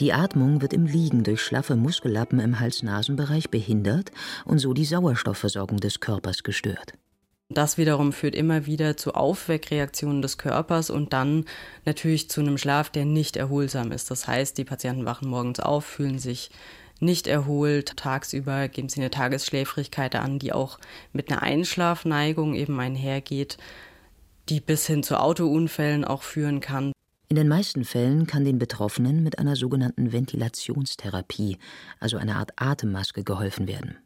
Die 0.00 0.12
Atmung 0.12 0.60
wird 0.60 0.72
im 0.72 0.86
Liegen 0.86 1.22
durch 1.22 1.40
schlaffe 1.40 1.76
Muskellappen 1.76 2.40
im 2.40 2.58
Hals-Nasen-Bereich 2.58 3.50
behindert 3.50 4.10
und 4.44 4.58
so 4.58 4.72
die 4.72 4.84
Sauerstoffversorgung 4.84 5.78
des 5.78 6.00
Körpers 6.00 6.42
gestört. 6.42 6.94
Das 7.50 7.76
wiederum 7.76 8.12
führt 8.12 8.34
immer 8.34 8.66
wieder 8.66 8.96
zu 8.96 9.14
Aufweckreaktionen 9.14 10.22
des 10.22 10.38
Körpers 10.38 10.90
und 10.90 11.12
dann 11.12 11.44
natürlich 11.84 12.30
zu 12.30 12.40
einem 12.40 12.58
Schlaf, 12.58 12.90
der 12.90 13.04
nicht 13.04 13.36
erholsam 13.36 13.92
ist. 13.92 14.10
Das 14.10 14.26
heißt, 14.26 14.56
die 14.56 14.64
Patienten 14.64 15.04
wachen 15.04 15.28
morgens 15.28 15.60
auf, 15.60 15.84
fühlen 15.84 16.18
sich 16.18 16.50
nicht 17.00 17.26
erholt. 17.26 17.96
Tagsüber 17.96 18.68
geben 18.68 18.88
sie 18.88 19.00
eine 19.00 19.10
Tagesschläfrigkeit 19.10 20.14
an, 20.16 20.38
die 20.38 20.52
auch 20.52 20.78
mit 21.12 21.30
einer 21.30 21.42
Einschlafneigung 21.42 22.54
eben 22.54 22.80
einhergeht, 22.80 23.58
die 24.48 24.60
bis 24.60 24.86
hin 24.86 25.02
zu 25.02 25.20
Autounfällen 25.20 26.04
auch 26.04 26.22
führen 26.22 26.60
kann. 26.60 26.92
In 27.28 27.36
den 27.36 27.48
meisten 27.48 27.84
Fällen 27.84 28.26
kann 28.26 28.44
den 28.44 28.58
Betroffenen 28.58 29.22
mit 29.22 29.38
einer 29.38 29.56
sogenannten 29.56 30.12
Ventilationstherapie, 30.12 31.58
also 32.00 32.16
einer 32.16 32.36
Art 32.36 32.52
Atemmaske, 32.56 33.24
geholfen 33.24 33.66
werden. 33.66 33.98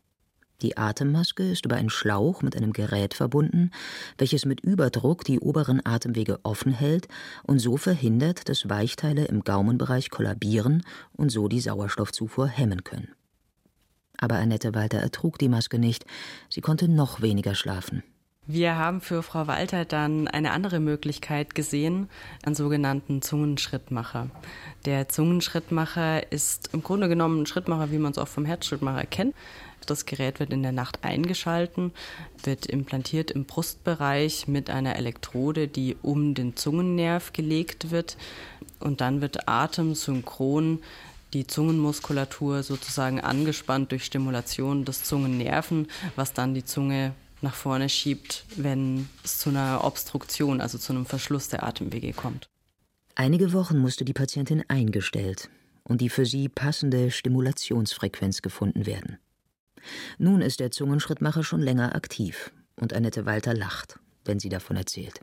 Die 0.60 0.76
Atemmaske 0.76 1.52
ist 1.52 1.64
über 1.66 1.76
einen 1.76 1.88
Schlauch 1.88 2.42
mit 2.42 2.56
einem 2.56 2.72
Gerät 2.72 3.14
verbunden, 3.14 3.70
welches 4.16 4.44
mit 4.44 4.60
Überdruck 4.60 5.22
die 5.24 5.38
oberen 5.38 5.80
Atemwege 5.86 6.40
offen 6.42 6.72
hält 6.72 7.06
und 7.44 7.60
so 7.60 7.76
verhindert, 7.76 8.48
dass 8.48 8.68
Weichteile 8.68 9.26
im 9.26 9.44
Gaumenbereich 9.44 10.10
kollabieren 10.10 10.82
und 11.12 11.30
so 11.30 11.46
die 11.46 11.60
Sauerstoffzufuhr 11.60 12.48
hemmen 12.48 12.82
können. 12.82 13.14
Aber 14.16 14.36
Annette 14.36 14.74
Walter 14.74 14.98
ertrug 14.98 15.38
die 15.38 15.48
Maske 15.48 15.78
nicht, 15.78 16.04
sie 16.48 16.60
konnte 16.60 16.88
noch 16.88 17.22
weniger 17.22 17.54
schlafen. 17.54 18.02
Wir 18.50 18.76
haben 18.76 19.02
für 19.02 19.22
Frau 19.22 19.46
Walter 19.46 19.84
dann 19.84 20.26
eine 20.26 20.52
andere 20.52 20.80
Möglichkeit 20.80 21.54
gesehen, 21.54 22.08
einen 22.42 22.54
sogenannten 22.54 23.20
Zungenschrittmacher. 23.20 24.30
Der 24.86 25.10
Zungenschrittmacher 25.10 26.32
ist 26.32 26.70
im 26.72 26.82
Grunde 26.82 27.10
genommen 27.10 27.42
ein 27.42 27.46
Schrittmacher, 27.46 27.90
wie 27.90 27.98
man 27.98 28.12
es 28.12 28.16
auch 28.16 28.26
vom 28.26 28.46
Herzschrittmacher 28.46 29.04
kennt. 29.04 29.34
Das 29.84 30.06
Gerät 30.06 30.40
wird 30.40 30.50
in 30.50 30.62
der 30.62 30.72
Nacht 30.72 31.04
eingeschalten, 31.04 31.92
wird 32.42 32.64
implantiert 32.64 33.30
im 33.30 33.44
Brustbereich 33.44 34.48
mit 34.48 34.70
einer 34.70 34.96
Elektrode, 34.96 35.68
die 35.68 35.98
um 36.00 36.32
den 36.32 36.56
Zungennerv 36.56 37.34
gelegt 37.34 37.90
wird. 37.90 38.16
Und 38.80 39.02
dann 39.02 39.20
wird 39.20 39.46
atemsynchron 39.46 40.78
die 41.34 41.46
Zungenmuskulatur 41.46 42.62
sozusagen 42.62 43.20
angespannt 43.20 43.92
durch 43.92 44.06
Stimulation 44.06 44.86
des 44.86 45.04
Zungennerven, 45.04 45.88
was 46.16 46.32
dann 46.32 46.54
die 46.54 46.64
Zunge 46.64 47.12
nach 47.40 47.54
vorne 47.54 47.88
schiebt, 47.88 48.44
wenn 48.56 49.08
es 49.24 49.38
zu 49.38 49.50
einer 49.50 49.84
Obstruktion, 49.84 50.60
also 50.60 50.78
zu 50.78 50.92
einem 50.92 51.06
Verschluss 51.06 51.48
der 51.48 51.62
Atemwege 51.62 52.12
kommt. 52.12 52.48
Einige 53.14 53.52
Wochen 53.52 53.78
musste 53.78 54.04
die 54.04 54.12
Patientin 54.12 54.64
eingestellt 54.68 55.50
und 55.84 56.00
die 56.00 56.08
für 56.08 56.26
sie 56.26 56.48
passende 56.48 57.10
Stimulationsfrequenz 57.10 58.42
gefunden 58.42 58.86
werden. 58.86 59.18
Nun 60.18 60.40
ist 60.42 60.60
der 60.60 60.70
Zungenschrittmacher 60.70 61.44
schon 61.44 61.60
länger 61.60 61.94
aktiv 61.94 62.52
und 62.76 62.92
Annette 62.92 63.26
Walter 63.26 63.54
lacht, 63.54 63.98
wenn 64.24 64.38
sie 64.38 64.48
davon 64.48 64.76
erzählt. 64.76 65.20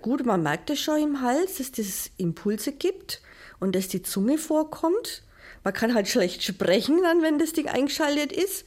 Gut, 0.00 0.24
man 0.24 0.42
merkt 0.42 0.70
es 0.70 0.80
schon 0.80 1.00
im 1.02 1.22
Hals, 1.22 1.58
dass 1.58 1.78
es 1.78 2.10
Impulse 2.16 2.72
gibt 2.72 3.20
und 3.58 3.74
dass 3.74 3.88
die 3.88 4.02
Zunge 4.02 4.38
vorkommt. 4.38 5.24
Man 5.64 5.74
kann 5.74 5.94
halt 5.94 6.08
schlecht 6.08 6.42
sprechen 6.42 7.00
dann, 7.02 7.22
wenn 7.22 7.38
das 7.38 7.52
Ding 7.52 7.66
eingeschaltet 7.66 8.32
ist. 8.32 8.64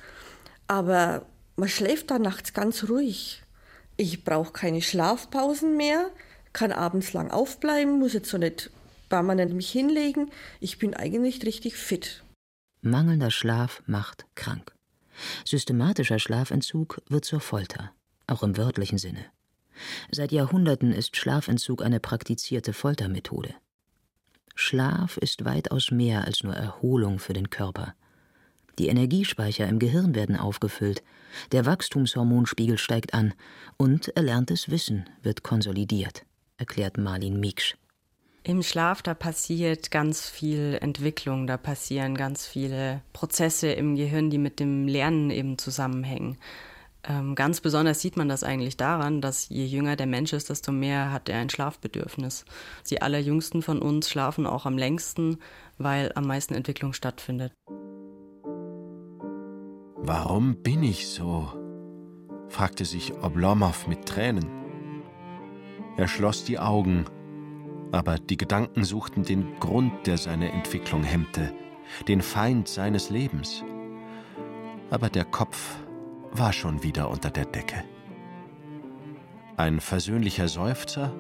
Aber 0.68 1.26
man 1.62 1.70
schläft 1.70 2.10
da 2.10 2.18
nachts 2.18 2.54
ganz 2.54 2.90
ruhig. 2.90 3.44
Ich 3.96 4.24
brauche 4.24 4.52
keine 4.52 4.82
Schlafpausen 4.82 5.78
mehr, 5.78 6.10
kann 6.54 6.72
abends 6.72 7.14
lang 7.14 7.30
aufbleiben, 7.30 8.00
muss 8.00 8.14
jetzt 8.14 8.32
so 8.32 8.40
nicht 8.40 8.72
permanent 9.10 9.54
mich 9.54 9.70
hinlegen. 9.70 10.32
Ich 10.60 10.80
bin 10.80 10.96
eigentlich 10.96 11.46
richtig 11.46 11.76
fit. 11.76 12.24
Mangelnder 12.82 13.30
Schlaf 13.30 13.84
macht 13.86 14.26
krank. 14.34 14.74
Systematischer 15.46 16.18
Schlafentzug 16.18 17.04
wird 17.10 17.26
zur 17.26 17.42
Folter, 17.42 17.92
auch 18.26 18.42
im 18.42 18.58
wörtlichen 18.58 18.98
Sinne. 18.98 19.24
Seit 20.10 20.32
Jahrhunderten 20.32 20.92
ist 20.92 21.16
Schlafentzug 21.16 21.84
eine 21.84 22.00
praktizierte 22.00 22.74
Foltermethode. 22.74 23.54
Schlaf 24.56 25.18
ist 25.18 25.46
weitaus 25.46 25.92
mehr 25.92 26.26
als 26.26 26.42
nur 26.42 26.56
Erholung 26.56 27.20
für 27.20 27.34
den 27.34 27.52
Körper. 27.52 27.94
Die 28.80 28.88
Energiespeicher 28.88 29.68
im 29.68 29.80
Gehirn 29.80 30.16
werden 30.16 30.36
aufgefüllt, 30.36 31.04
der 31.52 31.66
Wachstumshormonspiegel 31.66 32.78
steigt 32.78 33.14
an 33.14 33.34
und 33.78 34.10
erlerntes 34.16 34.70
Wissen 34.70 35.06
wird 35.24 35.44
konsolidiert, 35.44 36.26
erklärt 36.58 36.98
Marlin 36.98 37.40
Mieksch. 37.40 37.76
Im 38.44 38.64
Schlaf, 38.64 39.04
da 39.04 39.14
passiert 39.14 39.92
ganz 39.92 40.28
viel 40.28 40.78
Entwicklung, 40.82 41.46
da 41.46 41.58
passieren 41.58 42.16
ganz 42.16 42.48
viele 42.48 43.02
Prozesse 43.14 43.72
im 43.72 43.96
Gehirn, 43.96 44.32
die 44.32 44.40
mit 44.40 44.60
dem 44.60 44.88
Lernen 44.88 45.30
eben 45.30 45.60
zusammenhängen. 45.60 46.38
Ähm, 47.04 47.36
ganz 47.36 47.62
besonders 47.62 48.00
sieht 48.02 48.18
man 48.18 48.30
das 48.30 48.44
eigentlich 48.44 48.78
daran, 48.78 49.22
dass 49.22 49.50
je 49.50 49.66
jünger 49.66 49.96
der 49.96 50.08
Mensch 50.08 50.34
ist, 50.34 50.50
desto 50.50 50.72
mehr 50.72 51.12
hat 51.12 51.30
er 51.30 51.40
ein 51.40 51.50
Schlafbedürfnis. 51.50 52.46
Die 52.90 53.02
allerjüngsten 53.02 53.62
von 53.62 53.80
uns 53.80 54.10
schlafen 54.10 54.48
auch 54.48 54.66
am 54.66 54.78
längsten, 54.78 55.38
weil 55.78 56.12
am 56.16 56.26
meisten 56.26 56.56
Entwicklung 56.56 56.94
stattfindet. 56.94 57.54
Warum 60.04 60.56
bin 60.56 60.84
ich 60.84 61.08
so? 61.08 61.48
fragte 62.50 62.86
sich 62.86 63.14
Oblomov 63.24 63.88
mit 63.88 64.06
Tränen. 64.06 64.50
Er 65.98 66.08
schloss 66.08 66.44
die 66.44 66.60
Augen 66.60 67.06
aber 67.92 68.18
die 68.18 68.38
Gedanken 68.38 68.84
suchten 68.84 69.24
den 69.24 69.60
Grund, 69.60 70.08
der 70.08 70.18
seine 70.18 70.52
Entwicklung 70.52 71.04
hemmte, 71.04 71.54
den 72.08 72.22
Feind 72.22 72.68
seines 72.68 73.10
Lebens. 73.10 73.64
Aber 74.90 75.10
der 75.10 75.26
Kopf 75.26 75.78
war 76.32 76.54
schon 76.54 76.84
wieder 76.84 77.10
unter 77.10 77.30
der 77.30 77.46
Decke. 77.46 77.84
Ein 79.58 79.82
versöhnlicher 79.82 80.48
Seufzer 80.48 81.14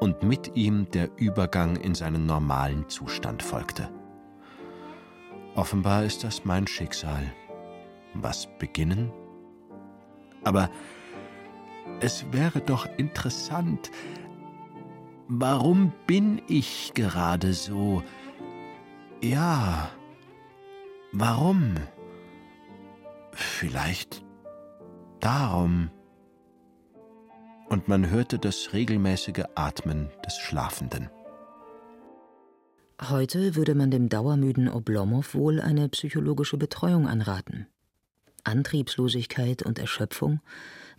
und 0.00 0.22
mit 0.22 0.56
ihm 0.56 0.88
der 0.90 1.10
Übergang 1.16 1.76
in 1.76 1.94
seinen 1.94 2.26
normalen 2.26 2.88
Zustand 2.88 3.42
folgte. 3.42 3.90
Offenbar 5.56 6.04
ist 6.04 6.22
das 6.22 6.44
mein 6.44 6.66
Schicksal. 6.66 7.32
Was 8.22 8.48
beginnen? 8.58 9.12
Aber 10.44 10.70
es 12.00 12.32
wäre 12.32 12.60
doch 12.60 12.86
interessant, 12.96 13.90
Warum 15.28 15.92
bin 16.06 16.40
ich 16.46 16.92
gerade 16.94 17.52
so? 17.52 18.04
Ja, 19.20 19.90
warum? 21.10 21.74
Vielleicht 23.32 24.24
darum. 25.18 25.90
Und 27.68 27.88
man 27.88 28.08
hörte 28.08 28.38
das 28.38 28.72
regelmäßige 28.72 29.46
Atmen 29.56 30.10
des 30.24 30.38
Schlafenden. 30.38 31.10
Heute 33.02 33.56
würde 33.56 33.74
man 33.74 33.90
dem 33.90 34.08
dauermüden 34.08 34.68
Oblomow 34.68 35.34
wohl 35.34 35.60
eine 35.60 35.88
psychologische 35.88 36.56
Betreuung 36.56 37.08
anraten. 37.08 37.66
Antriebslosigkeit 38.46 39.62
und 39.62 39.78
Erschöpfung, 39.78 40.40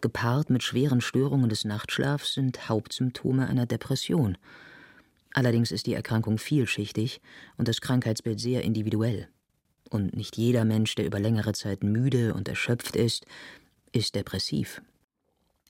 gepaart 0.01 0.50
mit 0.50 0.63
schweren 0.63 1.01
Störungen 1.01 1.50
des 1.50 1.66
Nachtschlafs, 1.66 2.34
sind 2.34 2.70
Hauptsymptome 2.70 3.48
einer 3.48 3.66
Depression. 3.66 4.38
Allerdings 5.34 5.72
ist 5.72 5.86
die 5.86 5.94
Erkrankung 5.94 6.38
vielschichtig 6.38 7.22
und 7.58 7.68
das 7.68 7.82
Krankheitsbild 7.82 8.39
sehr 8.39 8.63
individuell. 8.63 9.27
Und 9.89 10.16
nicht 10.16 10.38
jeder 10.38 10.66
Mensch, 10.66 10.96
der 10.96 11.06
über 11.06 11.20
längere 11.20 11.54
Zeit 11.54 11.84
müde 11.84 12.34
und 12.34 12.48
erschöpft 12.50 12.96
ist, 12.96 13.25
ist 13.92 14.16
depressiv. 14.16 14.82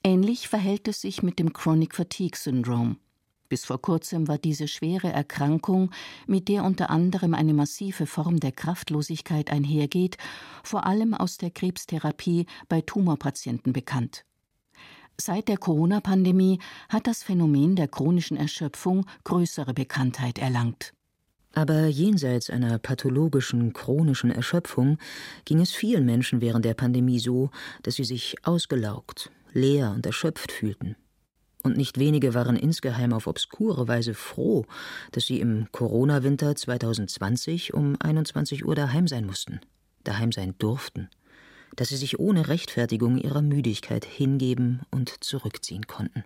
Ähnlich 0.02 0.48
verhält 0.48 0.88
es 0.88 1.00
sich 1.00 1.22
mit 1.22 1.38
dem 1.38 1.52
Chronic 1.52 1.94
Fatigue 1.94 2.36
Syndrome. 2.36 2.96
Bis 3.48 3.64
vor 3.64 3.80
kurzem 3.80 4.28
war 4.28 4.36
diese 4.36 4.68
schwere 4.68 5.10
Erkrankung, 5.10 5.90
mit 6.26 6.48
der 6.48 6.64
unter 6.64 6.90
anderem 6.90 7.32
eine 7.32 7.54
massive 7.54 8.06
Form 8.06 8.40
der 8.40 8.52
Kraftlosigkeit 8.52 9.50
einhergeht, 9.50 10.18
vor 10.62 10.86
allem 10.86 11.14
aus 11.14 11.38
der 11.38 11.50
Krebstherapie 11.50 12.46
bei 12.68 12.82
Tumorpatienten 12.82 13.72
bekannt. 13.72 14.24
Seit 15.20 15.48
der 15.48 15.56
Corona-Pandemie 15.56 16.60
hat 16.88 17.06
das 17.06 17.22
Phänomen 17.22 17.74
der 17.74 17.88
chronischen 17.88 18.36
Erschöpfung 18.36 19.06
größere 19.24 19.74
Bekanntheit 19.74 20.38
erlangt. 20.38 20.92
Aber 21.54 21.86
jenseits 21.86 22.50
einer 22.50 22.78
pathologischen 22.78 23.72
chronischen 23.72 24.30
Erschöpfung 24.30 24.98
ging 25.46 25.60
es 25.60 25.72
vielen 25.72 26.04
Menschen 26.04 26.42
während 26.42 26.66
der 26.66 26.74
Pandemie 26.74 27.18
so, 27.18 27.50
dass 27.82 27.94
sie 27.94 28.04
sich 28.04 28.36
ausgelaugt, 28.44 29.30
leer 29.54 29.90
und 29.90 30.04
erschöpft 30.04 30.52
fühlten 30.52 30.94
und 31.62 31.76
nicht 31.76 31.98
wenige 31.98 32.34
waren 32.34 32.56
insgeheim 32.56 33.12
auf 33.12 33.26
obskure 33.26 33.88
Weise 33.88 34.14
froh, 34.14 34.64
dass 35.12 35.26
sie 35.26 35.40
im 35.40 35.66
Corona-Winter 35.72 36.54
2020 36.54 37.74
um 37.74 37.96
21 38.00 38.64
Uhr 38.64 38.74
daheim 38.74 39.08
sein 39.08 39.26
mussten, 39.26 39.60
daheim 40.04 40.32
sein 40.32 40.54
durften, 40.58 41.08
dass 41.76 41.88
sie 41.88 41.96
sich 41.96 42.18
ohne 42.18 42.48
Rechtfertigung 42.48 43.18
ihrer 43.18 43.42
Müdigkeit 43.42 44.04
hingeben 44.04 44.82
und 44.90 45.24
zurückziehen 45.24 45.86
konnten. 45.86 46.24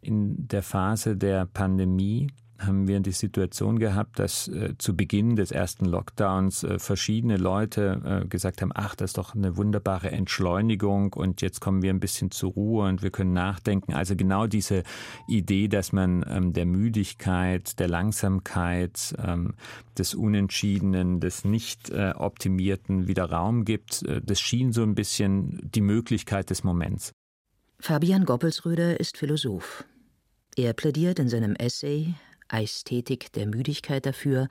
In 0.00 0.48
der 0.48 0.62
Phase 0.62 1.16
der 1.16 1.46
Pandemie 1.46 2.28
haben 2.58 2.88
wir 2.88 3.00
die 3.00 3.12
Situation 3.12 3.78
gehabt, 3.78 4.18
dass 4.18 4.48
äh, 4.48 4.74
zu 4.78 4.96
Beginn 4.96 5.36
des 5.36 5.50
ersten 5.50 5.84
Lockdowns 5.84 6.64
äh, 6.64 6.78
verschiedene 6.78 7.36
Leute 7.36 8.22
äh, 8.24 8.26
gesagt 8.26 8.62
haben, 8.62 8.72
ach, 8.74 8.94
das 8.94 9.10
ist 9.10 9.18
doch 9.18 9.34
eine 9.34 9.56
wunderbare 9.56 10.10
Entschleunigung 10.10 11.12
und 11.12 11.42
jetzt 11.42 11.60
kommen 11.60 11.82
wir 11.82 11.90
ein 11.90 12.00
bisschen 12.00 12.30
zur 12.30 12.52
Ruhe 12.52 12.88
und 12.88 13.02
wir 13.02 13.10
können 13.10 13.32
nachdenken. 13.32 13.94
Also 13.94 14.16
genau 14.16 14.46
diese 14.46 14.82
Idee, 15.28 15.68
dass 15.68 15.92
man 15.92 16.24
ähm, 16.28 16.52
der 16.52 16.66
Müdigkeit, 16.66 17.78
der 17.78 17.88
Langsamkeit, 17.88 19.14
ähm, 19.24 19.54
des 19.98 20.14
Unentschiedenen, 20.14 21.20
des 21.20 21.44
nicht 21.44 21.90
äh, 21.90 22.12
wieder 22.16 23.24
Raum 23.24 23.64
gibt, 23.64 24.02
äh, 24.02 24.20
das 24.22 24.40
schien 24.40 24.72
so 24.72 24.82
ein 24.82 24.94
bisschen 24.94 25.60
die 25.74 25.80
Möglichkeit 25.80 26.50
des 26.50 26.64
Moments. 26.64 27.12
Fabian 27.78 28.24
Goppelsröder 28.24 28.98
ist 28.98 29.18
Philosoph. 29.18 29.84
Er 30.56 30.72
plädiert 30.72 31.18
in 31.18 31.28
seinem 31.28 31.54
Essay 31.54 32.14
Ästhetik 32.48 33.32
der 33.32 33.46
Müdigkeit 33.46 34.06
dafür, 34.06 34.48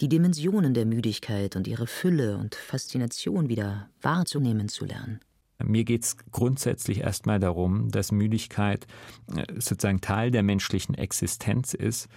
die 0.00 0.08
Dimensionen 0.08 0.74
der 0.74 0.86
Müdigkeit 0.86 1.56
und 1.56 1.68
ihre 1.68 1.86
Fülle 1.86 2.36
und 2.36 2.54
Faszination 2.54 3.48
wieder 3.48 3.88
wahrzunehmen 4.02 4.68
zu 4.68 4.84
lernen. 4.84 5.20
Mir 5.62 5.84
geht 5.84 6.04
es 6.04 6.16
grundsätzlich 6.32 7.00
erstmal 7.00 7.38
darum, 7.38 7.90
dass 7.90 8.10
Müdigkeit 8.10 8.86
äh, 9.34 9.44
sozusagen 9.54 10.00
Teil 10.00 10.30
der 10.30 10.42
menschlichen 10.42 10.94
Existenz 10.94 11.74
ist 11.74 12.08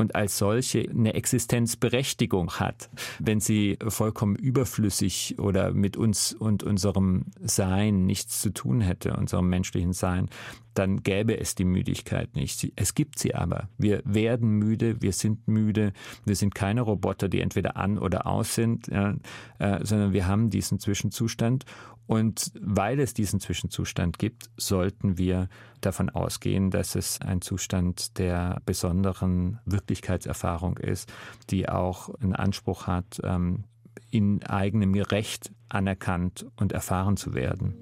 und 0.00 0.14
als 0.14 0.38
solche 0.38 0.88
eine 0.88 1.14
Existenzberechtigung 1.14 2.52
hat. 2.52 2.90
Wenn 3.18 3.38
sie 3.38 3.78
vollkommen 3.86 4.34
überflüssig 4.34 5.38
oder 5.38 5.72
mit 5.72 5.96
uns 5.96 6.32
und 6.32 6.62
unserem 6.62 7.26
Sein 7.40 8.06
nichts 8.06 8.40
zu 8.40 8.50
tun 8.50 8.80
hätte, 8.80 9.14
unserem 9.14 9.48
menschlichen 9.48 9.92
Sein, 9.92 10.30
dann 10.74 11.02
gäbe 11.02 11.38
es 11.38 11.54
die 11.54 11.64
Müdigkeit 11.64 12.34
nicht. 12.34 12.72
Es 12.76 12.94
gibt 12.94 13.18
sie 13.18 13.34
aber. 13.34 13.68
Wir 13.76 14.02
werden 14.04 14.50
müde, 14.50 15.02
wir 15.02 15.12
sind 15.12 15.46
müde, 15.46 15.92
wir 16.24 16.36
sind 16.36 16.54
keine 16.54 16.80
Roboter, 16.80 17.28
die 17.28 17.40
entweder 17.40 17.76
an 17.76 17.98
oder 17.98 18.26
aus 18.26 18.54
sind, 18.54 18.86
ja, 18.86 19.16
äh, 19.58 19.84
sondern 19.84 20.12
wir 20.12 20.26
haben 20.26 20.48
diesen 20.48 20.78
Zwischenzustand. 20.78 21.64
Und 22.10 22.50
weil 22.60 22.98
es 22.98 23.14
diesen 23.14 23.38
Zwischenzustand 23.38 24.18
gibt, 24.18 24.50
sollten 24.56 25.16
wir 25.16 25.48
davon 25.80 26.10
ausgehen, 26.10 26.72
dass 26.72 26.96
es 26.96 27.20
ein 27.20 27.40
Zustand 27.40 28.18
der 28.18 28.60
besonderen 28.66 29.60
Wirklichkeitserfahrung 29.64 30.76
ist, 30.78 31.12
die 31.50 31.68
auch 31.68 32.12
einen 32.16 32.34
Anspruch 32.34 32.88
hat, 32.88 33.20
ähm, 33.22 33.62
in 34.10 34.42
eigenem 34.42 34.92
Recht 34.94 35.52
anerkannt 35.68 36.46
und 36.56 36.72
erfahren 36.72 37.16
zu 37.16 37.32
werden. 37.32 37.76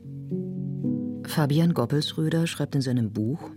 Fabian 1.27 1.73
Goppelsröder 1.73 2.47
schreibt 2.47 2.75
in 2.75 2.83
seinem 2.83 3.15
Buch 3.15 3.51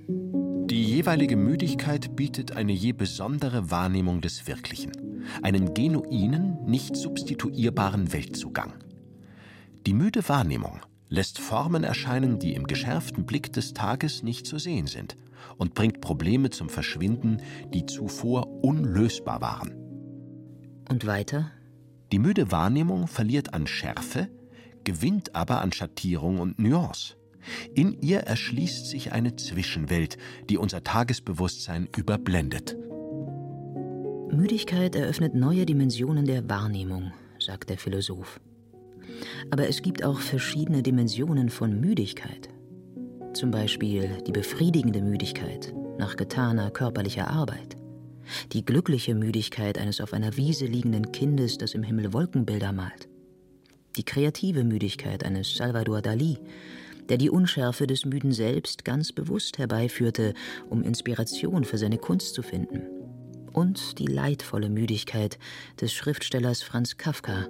Die 0.70 0.86
jeweilige 0.86 1.36
Müdigkeit 1.36 2.16
bietet 2.16 2.56
eine 2.56 2.72
je 2.72 2.94
besondere 2.94 3.72
Wahrnehmung 3.72 4.22
des 4.22 4.48
Wirklichen, 4.48 4.94
einen 5.42 5.74
genuinen, 5.74 6.64
nicht 6.64 6.96
substituierbaren 6.96 8.14
Weltzugang. 8.14 8.72
Die 9.88 9.94
müde 9.94 10.28
Wahrnehmung 10.30 10.80
lässt 11.10 11.40
Formen 11.40 11.84
erscheinen, 11.84 12.38
die 12.38 12.54
im 12.54 12.68
geschärften 12.68 13.26
Blick 13.26 13.52
des 13.52 13.74
Tages 13.74 14.22
nicht 14.22 14.46
zu 14.46 14.60
sehen 14.60 14.86
sind 14.86 15.18
und 15.58 15.74
bringt 15.74 16.02
Probleme 16.02 16.52
zum 16.52 16.70
Verschwinden, 16.70 17.42
die 17.74 17.88
zuvor 17.88 18.48
unlösbar 18.64 19.42
waren. 19.42 19.74
Und 20.88 21.08
weiter? 21.08 21.52
Die 22.12 22.20
müde 22.20 22.52
Wahrnehmung 22.52 23.08
verliert 23.08 23.54
an 23.54 23.66
Schärfe, 23.66 24.30
gewinnt 24.84 25.36
aber 25.36 25.62
an 25.62 25.72
Schattierung 25.72 26.40
und 26.40 26.60
Nuance. 26.60 27.16
In 27.74 28.00
ihr 28.02 28.20
erschließt 28.20 28.86
sich 28.88 29.14
eine 29.14 29.36
Zwischenwelt, 29.36 30.18
die 30.50 30.58
unser 30.58 30.84
Tagesbewusstsein 30.84 31.90
überblendet. 31.98 32.78
Müdigkeit 34.32 34.96
eröffnet 34.96 35.34
neue 35.34 35.66
Dimensionen 35.66 36.26
der 36.26 36.48
Wahrnehmung, 36.48 37.12
sagt 37.40 37.70
der 37.70 37.78
Philosoph. 37.78 38.40
Aber 39.50 39.68
es 39.68 39.82
gibt 39.82 40.04
auch 40.04 40.20
verschiedene 40.20 40.84
Dimensionen 40.84 41.50
von 41.50 41.80
Müdigkeit. 41.80 42.50
Zum 43.34 43.52
Beispiel 43.52 44.10
die 44.28 44.32
befriedigende 44.32 45.02
Müdigkeit 45.02 45.74
nach 45.98 46.16
getaner 46.16 46.72
körperlicher 46.72 47.30
Arbeit. 47.30 47.78
Die 48.54 48.66
glückliche 48.66 49.16
Müdigkeit 49.16 49.78
eines 49.78 50.02
auf 50.02 50.14
einer 50.14 50.38
Wiese 50.38 50.66
liegenden 50.66 51.12
Kindes, 51.12 51.58
das 51.58 51.74
im 51.74 51.84
Himmel 51.84 52.14
Wolkenbilder 52.14 52.72
malt. 52.72 53.08
Die 53.98 54.04
kreative 54.04 54.64
Müdigkeit 54.64 55.24
eines 55.26 55.56
Salvador 55.56 56.02
Dali, 56.02 56.38
der 57.10 57.18
die 57.18 57.30
Unschärfe 57.30 57.88
des 57.88 58.06
Müden 58.06 58.32
selbst 58.32 58.86
ganz 58.86 59.12
bewusst 59.12 59.58
herbeiführte, 59.58 60.34
um 60.70 60.82
Inspiration 60.84 61.66
für 61.66 61.78
seine 61.78 61.98
Kunst 61.98 62.34
zu 62.34 62.42
finden. 62.42 62.84
Und 63.52 64.00
die 64.00 64.08
leidvolle 64.08 64.70
Müdigkeit 64.70 65.38
des 65.82 65.92
Schriftstellers 65.92 66.64
Franz 66.64 66.96
Kafka, 66.96 67.48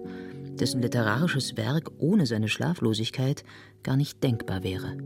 dessen 0.61 0.81
literarisches 0.81 1.57
Werk 1.57 1.91
ohne 1.97 2.25
seine 2.25 2.47
Schlaflosigkeit 2.47 3.43
gar 3.83 3.97
nicht 3.97 4.23
denkbar 4.23 4.63
wäre. 4.63 4.97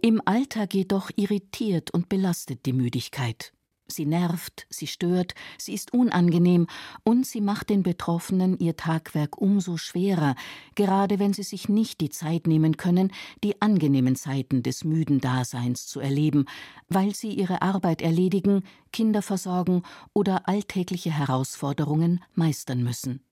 Im 0.00 0.22
Alltag 0.24 0.72
jedoch 0.72 1.10
irritiert 1.16 1.90
und 1.90 2.08
belastet 2.08 2.64
die 2.64 2.72
Müdigkeit. 2.72 3.52
Sie 3.88 4.06
nervt, 4.06 4.66
sie 4.68 4.86
stört, 4.86 5.34
sie 5.58 5.72
ist 5.72 5.92
unangenehm 5.92 6.66
und 7.04 7.26
sie 7.26 7.40
macht 7.40 7.70
den 7.70 7.82
Betroffenen 7.82 8.58
ihr 8.58 8.76
Tagwerk 8.76 9.40
umso 9.40 9.76
schwerer, 9.76 10.34
gerade 10.74 11.18
wenn 11.18 11.32
sie 11.32 11.44
sich 11.44 11.68
nicht 11.68 12.00
die 12.00 12.10
Zeit 12.10 12.46
nehmen 12.46 12.76
können, 12.76 13.12
die 13.44 13.60
angenehmen 13.62 14.16
Zeiten 14.16 14.62
des 14.62 14.84
müden 14.84 15.20
Daseins 15.20 15.86
zu 15.86 16.00
erleben, 16.00 16.46
weil 16.88 17.14
sie 17.14 17.30
ihre 17.30 17.62
Arbeit 17.62 18.02
erledigen, 18.02 18.64
Kinder 18.92 19.22
versorgen 19.22 19.82
oder 20.12 20.48
alltägliche 20.48 21.10
Herausforderungen 21.10 22.24
meistern 22.34 22.82
müssen. 22.82 23.25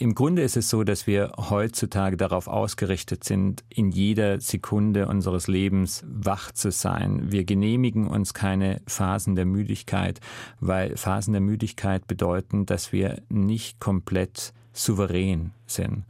Im 0.00 0.14
Grunde 0.14 0.42
ist 0.42 0.56
es 0.56 0.70
so, 0.70 0.84
dass 0.84 1.08
wir 1.08 1.32
heutzutage 1.50 2.16
darauf 2.16 2.46
ausgerichtet 2.46 3.24
sind, 3.24 3.64
in 3.68 3.90
jeder 3.90 4.40
Sekunde 4.40 5.08
unseres 5.08 5.48
Lebens 5.48 6.04
wach 6.06 6.52
zu 6.52 6.70
sein. 6.70 7.32
Wir 7.32 7.42
genehmigen 7.42 8.06
uns 8.06 8.32
keine 8.32 8.80
Phasen 8.86 9.34
der 9.34 9.44
Müdigkeit, 9.44 10.20
weil 10.60 10.96
Phasen 10.96 11.32
der 11.32 11.40
Müdigkeit 11.40 12.06
bedeuten, 12.06 12.64
dass 12.64 12.92
wir 12.92 13.22
nicht 13.28 13.80
komplett 13.80 14.52
souverän 14.78 15.52
sind. 15.66 16.04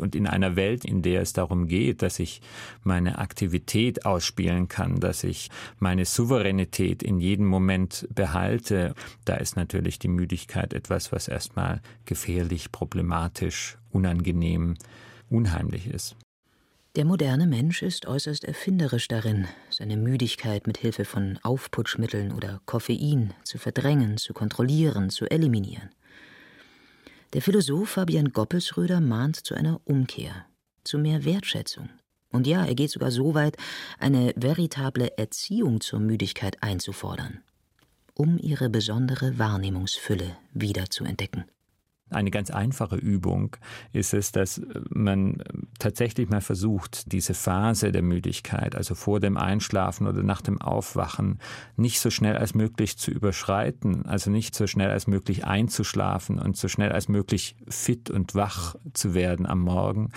Und 0.00 0.14
in 0.14 0.26
einer 0.26 0.56
Welt, 0.56 0.84
in 0.84 1.02
der 1.02 1.22
es 1.22 1.32
darum 1.32 1.68
geht, 1.68 2.02
dass 2.02 2.18
ich 2.18 2.40
meine 2.82 3.18
Aktivität 3.18 4.06
ausspielen 4.06 4.68
kann, 4.68 4.98
dass 4.98 5.22
ich 5.24 5.50
meine 5.78 6.04
Souveränität 6.04 7.02
in 7.02 7.20
jedem 7.20 7.46
Moment 7.46 8.08
behalte, 8.12 8.94
da 9.24 9.36
ist 9.36 9.56
natürlich 9.56 9.98
die 9.98 10.08
Müdigkeit 10.08 10.72
etwas, 10.72 11.12
was 11.12 11.28
erstmal 11.28 11.80
gefährlich, 12.06 12.72
problematisch, 12.72 13.78
unangenehm, 13.90 14.74
unheimlich 15.30 15.86
ist. 15.86 16.16
Der 16.96 17.04
moderne 17.04 17.48
Mensch 17.48 17.82
ist 17.82 18.06
äußerst 18.06 18.44
erfinderisch 18.44 19.08
darin, 19.08 19.48
seine 19.68 19.96
Müdigkeit 19.96 20.68
mit 20.68 20.78
Hilfe 20.78 21.04
von 21.04 21.40
Aufputschmitteln 21.42 22.32
oder 22.32 22.60
Koffein 22.66 23.34
zu 23.42 23.58
verdrängen, 23.58 24.16
zu 24.16 24.32
kontrollieren, 24.32 25.10
zu 25.10 25.28
eliminieren. 25.28 25.90
Der 27.34 27.42
Philosoph 27.42 27.90
Fabian 27.90 28.30
Goppelsröder 28.32 29.00
mahnt 29.00 29.34
zu 29.34 29.56
einer 29.56 29.80
Umkehr, 29.84 30.46
zu 30.84 30.98
mehr 30.98 31.24
Wertschätzung. 31.24 31.88
Und 32.30 32.46
ja, 32.46 32.64
er 32.64 32.76
geht 32.76 32.92
sogar 32.92 33.10
so 33.10 33.34
weit, 33.34 33.56
eine 33.98 34.32
veritable 34.36 35.18
Erziehung 35.18 35.80
zur 35.80 35.98
Müdigkeit 35.98 36.62
einzufordern, 36.62 37.42
um 38.14 38.38
ihre 38.38 38.70
besondere 38.70 39.36
Wahrnehmungsfülle 39.36 40.36
wieder 40.52 40.90
zu 40.90 41.04
entdecken. 41.04 41.44
Eine 42.14 42.30
ganz 42.30 42.50
einfache 42.50 42.96
Übung 42.96 43.56
ist 43.92 44.14
es, 44.14 44.32
dass 44.32 44.62
man 44.90 45.42
tatsächlich 45.78 46.28
mal 46.28 46.40
versucht, 46.40 47.12
diese 47.12 47.34
Phase 47.34 47.92
der 47.92 48.02
Müdigkeit, 48.02 48.76
also 48.76 48.94
vor 48.94 49.20
dem 49.20 49.36
Einschlafen 49.36 50.06
oder 50.06 50.22
nach 50.22 50.40
dem 50.40 50.60
Aufwachen, 50.60 51.40
nicht 51.76 52.00
so 52.00 52.10
schnell 52.10 52.36
als 52.36 52.54
möglich 52.54 52.96
zu 52.96 53.10
überschreiten, 53.10 54.06
also 54.06 54.30
nicht 54.30 54.54
so 54.54 54.66
schnell 54.66 54.90
als 54.90 55.06
möglich 55.06 55.44
einzuschlafen 55.44 56.38
und 56.38 56.56
so 56.56 56.68
schnell 56.68 56.92
als 56.92 57.08
möglich 57.08 57.56
fit 57.68 58.10
und 58.10 58.34
wach 58.34 58.76
zu 58.92 59.14
werden 59.14 59.46
am 59.46 59.60
Morgen, 59.60 60.10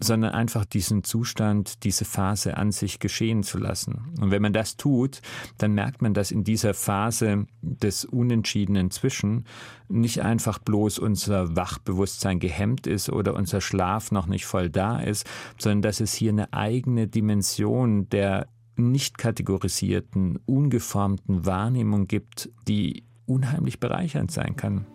sondern 0.00 0.32
einfach 0.32 0.64
diesen 0.64 1.04
Zustand, 1.04 1.84
diese 1.84 2.04
Phase 2.04 2.56
an 2.56 2.72
sich 2.72 2.98
geschehen 2.98 3.42
zu 3.42 3.58
lassen. 3.58 4.14
Und 4.20 4.30
wenn 4.30 4.42
man 4.42 4.52
das 4.52 4.76
tut, 4.76 5.20
dann 5.58 5.72
merkt 5.72 6.02
man, 6.02 6.14
dass 6.14 6.30
in 6.30 6.44
dieser 6.44 6.74
Phase 6.74 7.46
des 7.62 8.04
Unentschiedenen 8.04 8.90
zwischen 8.90 9.44
nicht 9.88 10.22
einfach 10.22 10.58
bloß 10.58 10.98
unser 10.98 11.56
Wachbewusstsein 11.56 12.38
gehemmt 12.38 12.86
ist 12.86 13.10
oder 13.10 13.34
unser 13.34 13.60
Schlaf 13.60 14.12
noch 14.12 14.26
nicht 14.26 14.46
voll 14.46 14.70
da 14.70 15.00
ist, 15.00 15.26
sondern 15.58 15.82
dass 15.82 16.00
es 16.00 16.14
hier 16.14 16.30
eine 16.32 16.52
eigene 16.52 17.08
Dimension 17.08 18.08
der 18.08 18.48
nicht 18.76 19.18
kategorisierten, 19.18 20.38
ungeformten 20.46 21.44
Wahrnehmung 21.44 22.06
gibt, 22.06 22.50
die 22.68 23.04
unheimlich 23.26 23.80
bereichernd 23.80 24.30
sein 24.30 24.56
kann. 24.56 24.86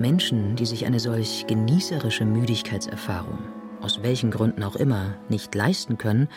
Menschen, 0.00 0.56
die 0.56 0.66
sich 0.66 0.86
eine 0.86 1.00
solch 1.00 1.46
genießerische 1.46 2.24
Müdigkeitserfahrung, 2.24 3.38
aus 3.80 4.02
welchen 4.02 4.30
Gründen 4.30 4.62
auch 4.62 4.76
immer, 4.76 5.14
nicht 5.28 5.54
leisten 5.54 5.98
können, 5.98 6.28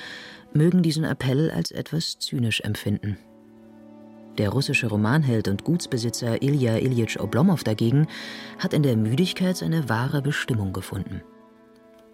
mögen 0.53 0.81
diesen 0.83 1.03
Appell 1.03 1.51
als 1.51 1.71
etwas 1.71 2.19
zynisch 2.19 2.61
empfinden. 2.61 3.17
Der 4.37 4.49
russische 4.49 4.87
Romanheld 4.87 5.47
und 5.47 5.63
Gutsbesitzer 5.63 6.41
Ilja 6.41 6.77
Iljitsch 6.77 7.19
Oblomov 7.19 7.63
dagegen 7.63 8.07
hat 8.59 8.73
in 8.73 8.83
der 8.83 8.95
Müdigkeit 8.95 9.57
seine 9.57 9.89
wahre 9.89 10.21
Bestimmung 10.21 10.73
gefunden. 10.73 11.21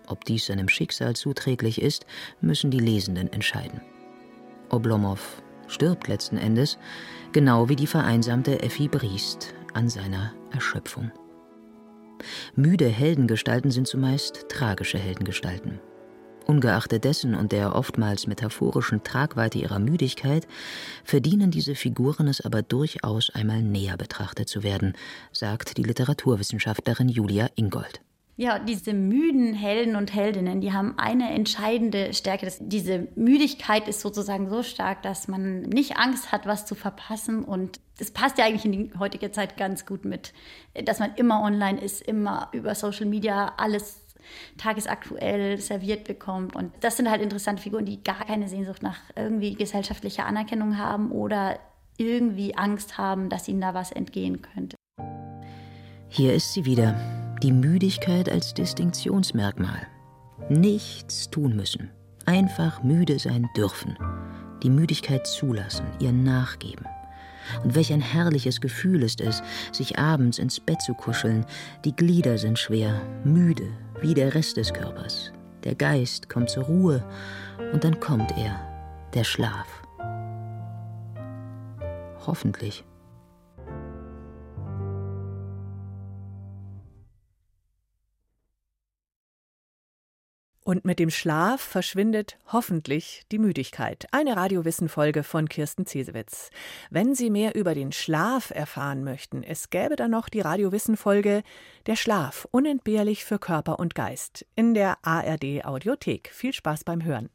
Ob 0.07 0.25
dies 0.25 0.47
seinem 0.47 0.69
Schicksal 0.69 1.15
zuträglich 1.15 1.81
ist, 1.81 2.05
müssen 2.41 2.71
die 2.71 2.79
Lesenden 2.79 3.31
entscheiden. 3.31 3.81
Oblomov 4.69 5.43
stirbt 5.67 6.07
letzten 6.07 6.37
Endes, 6.37 6.77
genau 7.33 7.69
wie 7.69 7.75
die 7.75 7.87
vereinsamte 7.87 8.61
Effi 8.63 8.87
Briest 8.87 9.53
an 9.73 9.89
seiner 9.89 10.33
Erschöpfung. 10.51 11.11
Müde 12.55 12.87
Heldengestalten 12.87 13.71
sind 13.71 13.87
zumeist 13.87 14.49
tragische 14.49 14.97
Heldengestalten. 14.97 15.79
Ungeachtet 16.47 17.03
dessen 17.03 17.35
und 17.35 17.51
der 17.51 17.75
oftmals 17.75 18.25
metaphorischen 18.25 19.03
Tragweite 19.03 19.57
ihrer 19.57 19.79
Müdigkeit 19.79 20.47
verdienen 21.03 21.51
diese 21.51 21.75
Figuren 21.75 22.27
es 22.29 22.39
aber 22.39 22.61
durchaus 22.61 23.29
einmal 23.29 23.61
näher 23.61 23.97
betrachtet 23.97 24.47
zu 24.47 24.63
werden, 24.63 24.93
sagt 25.33 25.77
die 25.77 25.83
Literaturwissenschaftlerin 25.83 27.09
Julia 27.09 27.49
Ingold. 27.55 27.99
Ja, 28.39 28.59
diese 28.59 28.93
müden 28.93 29.55
Helden 29.55 29.95
und 29.95 30.13
Heldinnen, 30.13 30.61
die 30.61 30.71
haben 30.71 30.93
eine 30.99 31.31
entscheidende 31.31 32.13
Stärke. 32.13 32.47
Diese 32.59 33.07
Müdigkeit 33.15 33.87
ist 33.87 34.01
sozusagen 34.01 34.47
so 34.47 34.61
stark, 34.61 35.01
dass 35.01 35.27
man 35.27 35.61
nicht 35.63 35.97
Angst 35.97 36.31
hat, 36.31 36.45
was 36.45 36.67
zu 36.67 36.75
verpassen. 36.75 37.43
Und 37.43 37.79
das 37.97 38.11
passt 38.11 38.37
ja 38.37 38.45
eigentlich 38.45 38.65
in 38.65 38.71
die 38.73 38.91
heutige 38.99 39.31
Zeit 39.31 39.57
ganz 39.57 39.87
gut 39.87 40.05
mit, 40.05 40.33
dass 40.85 40.99
man 40.99 41.15
immer 41.15 41.41
online 41.41 41.81
ist, 41.81 42.03
immer 42.03 42.49
über 42.51 42.75
Social 42.75 43.07
Media 43.07 43.53
alles 43.57 44.05
tagesaktuell 44.59 45.57
serviert 45.57 46.03
bekommt. 46.03 46.55
Und 46.55 46.71
das 46.81 46.95
sind 46.95 47.09
halt 47.09 47.23
interessante 47.23 47.63
Figuren, 47.63 47.85
die 47.85 48.03
gar 48.03 48.23
keine 48.23 48.47
Sehnsucht 48.47 48.83
nach 48.83 48.99
irgendwie 49.15 49.55
gesellschaftlicher 49.55 50.27
Anerkennung 50.27 50.77
haben 50.77 51.09
oder 51.09 51.57
irgendwie 51.97 52.55
Angst 52.55 52.99
haben, 52.99 53.29
dass 53.29 53.47
ihnen 53.47 53.61
da 53.61 53.73
was 53.73 53.91
entgehen 53.91 54.43
könnte. 54.43 54.75
Hier 56.09 56.35
ist 56.35 56.53
sie 56.53 56.65
wieder 56.65 57.26
die 57.43 57.51
Müdigkeit 57.51 58.29
als 58.29 58.53
Distinktionsmerkmal. 58.53 59.87
Nichts 60.49 61.29
tun 61.29 61.55
müssen, 61.55 61.91
einfach 62.25 62.83
müde 62.83 63.19
sein 63.19 63.47
dürfen, 63.55 63.97
die 64.63 64.69
Müdigkeit 64.69 65.27
zulassen, 65.27 65.85
ihr 65.99 66.11
nachgeben. 66.11 66.85
Und 67.63 67.75
welch 67.75 67.93
ein 67.93 68.01
herrliches 68.01 68.59
Gefühl 68.59 69.03
ist 69.03 69.21
es, 69.21 69.41
sich 69.71 69.97
abends 69.97 70.37
ins 70.37 70.59
Bett 70.59 70.81
zu 70.81 70.93
kuscheln. 70.93 71.45
Die 71.85 71.95
Glieder 71.95 72.37
sind 72.37 72.59
schwer, 72.59 73.01
müde, 73.23 73.69
wie 74.01 74.13
der 74.13 74.33
Rest 74.33 74.57
des 74.57 74.73
Körpers. 74.73 75.31
Der 75.63 75.75
Geist 75.75 76.29
kommt 76.29 76.49
zur 76.49 76.63
Ruhe 76.63 77.03
und 77.71 77.83
dann 77.83 77.99
kommt 77.99 78.31
er, 78.37 78.59
der 79.13 79.23
Schlaf. 79.23 79.67
Hoffentlich. 82.25 82.83
Und 90.67 90.83
mit 90.83 90.99
dem 90.99 91.09
Schlaf 91.09 91.61
verschwindet 91.61 92.37
hoffentlich 92.51 93.23
die 93.31 93.39
Müdigkeit. 93.39 94.05
Eine 94.11 94.35
Radiowissen-Folge 94.35 95.23
von 95.23 95.47
Kirsten 95.47 95.85
Zesewitz. 95.85 96.49
Wenn 96.89 97.15
Sie 97.15 97.29
mehr 97.29 97.55
über 97.55 97.73
den 97.73 97.93
Schlaf 97.93 98.51
erfahren 98.51 99.05
möchten, 99.05 99.43
es 99.43 99.69
gäbe 99.69 99.95
dann 99.95 100.11
noch 100.11 100.27
die 100.27 100.41
Radiowissen-Folge 100.41 101.43
Der 101.85 101.95
Schlaf, 101.95 102.49
unentbehrlich 102.51 103.23
für 103.23 103.39
Körper 103.39 103.79
und 103.79 103.95
Geist 103.95 104.45
in 104.57 104.73
der 104.73 104.97
ARD 105.03 105.63
Audiothek. 105.63 106.31
Viel 106.33 106.51
Spaß 106.51 106.83
beim 106.83 107.01
Hören. 107.01 107.29